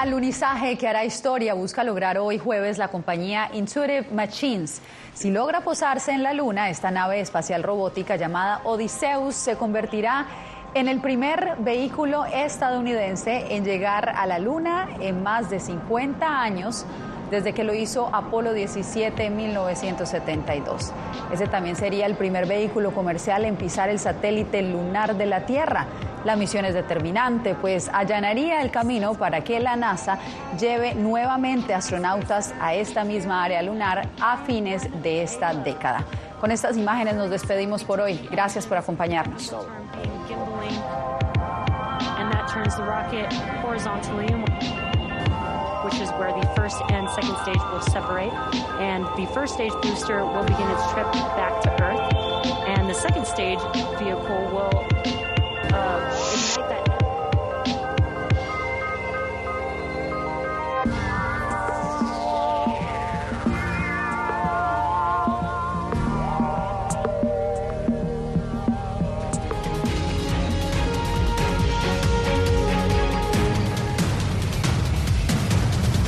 Alunizaje 0.00 0.78
que 0.78 0.88
hará 0.88 1.04
historia 1.04 1.52
busca 1.52 1.84
lograr 1.84 2.16
hoy 2.16 2.38
jueves 2.38 2.78
la 2.78 2.88
compañía 2.88 3.50
Intuitive 3.52 4.06
Machines. 4.10 4.80
Si 5.12 5.30
logra 5.30 5.60
posarse 5.60 6.12
en 6.12 6.22
la 6.22 6.32
Luna, 6.32 6.70
esta 6.70 6.90
nave 6.90 7.20
espacial 7.20 7.62
robótica 7.62 8.16
llamada 8.16 8.62
Odysseus 8.64 9.34
se 9.34 9.56
convertirá 9.56 10.26
en 10.72 10.88
el 10.88 11.02
primer 11.02 11.56
vehículo 11.58 12.24
estadounidense 12.24 13.54
en 13.54 13.62
llegar 13.62 14.08
a 14.08 14.24
la 14.24 14.38
Luna 14.38 14.88
en 15.00 15.22
más 15.22 15.50
de 15.50 15.60
50 15.60 16.26
años 16.26 16.86
desde 17.30 17.52
que 17.52 17.64
lo 17.64 17.74
hizo 17.74 18.08
Apolo 18.12 18.52
17 18.52 19.24
en 19.24 19.36
1972. 19.36 20.92
Ese 21.32 21.46
también 21.46 21.76
sería 21.76 22.06
el 22.06 22.16
primer 22.16 22.46
vehículo 22.46 22.92
comercial 22.92 23.44
en 23.44 23.56
pisar 23.56 23.88
el 23.88 23.98
satélite 23.98 24.62
lunar 24.62 25.16
de 25.16 25.26
la 25.26 25.46
Tierra. 25.46 25.86
La 26.24 26.36
misión 26.36 26.64
es 26.64 26.74
determinante, 26.74 27.54
pues 27.54 27.90
allanaría 27.92 28.60
el 28.60 28.70
camino 28.70 29.14
para 29.14 29.42
que 29.42 29.58
la 29.60 29.76
NASA 29.76 30.18
lleve 30.58 30.94
nuevamente 30.94 31.72
astronautas 31.72 32.52
a 32.60 32.74
esta 32.74 33.04
misma 33.04 33.44
área 33.44 33.62
lunar 33.62 34.06
a 34.20 34.36
fines 34.38 34.88
de 35.02 35.22
esta 35.22 35.54
década. 35.54 36.04
Con 36.40 36.50
estas 36.50 36.76
imágenes 36.76 37.14
nos 37.14 37.30
despedimos 37.30 37.84
por 37.84 38.00
hoy. 38.00 38.28
Gracias 38.30 38.66
por 38.66 38.76
acompañarnos. 38.78 39.54
Which 45.90 46.00
is 46.00 46.10
where 46.10 46.32
the 46.32 46.46
first 46.54 46.80
and 46.90 47.08
second 47.10 47.36
stage 47.42 47.60
will 47.72 47.80
separate. 47.80 48.32
And 48.78 49.04
the 49.16 49.26
first 49.32 49.54
stage 49.54 49.72
booster 49.82 50.24
will 50.24 50.44
begin 50.44 50.68
its 50.70 50.92
trip 50.92 51.10
back 51.12 51.60
to 51.62 51.82
Earth. 51.82 52.14
And 52.68 52.88
the 52.88 52.94
second 52.94 53.26
stage 53.26 53.58
vehicle 53.98 54.50
will 54.52 54.89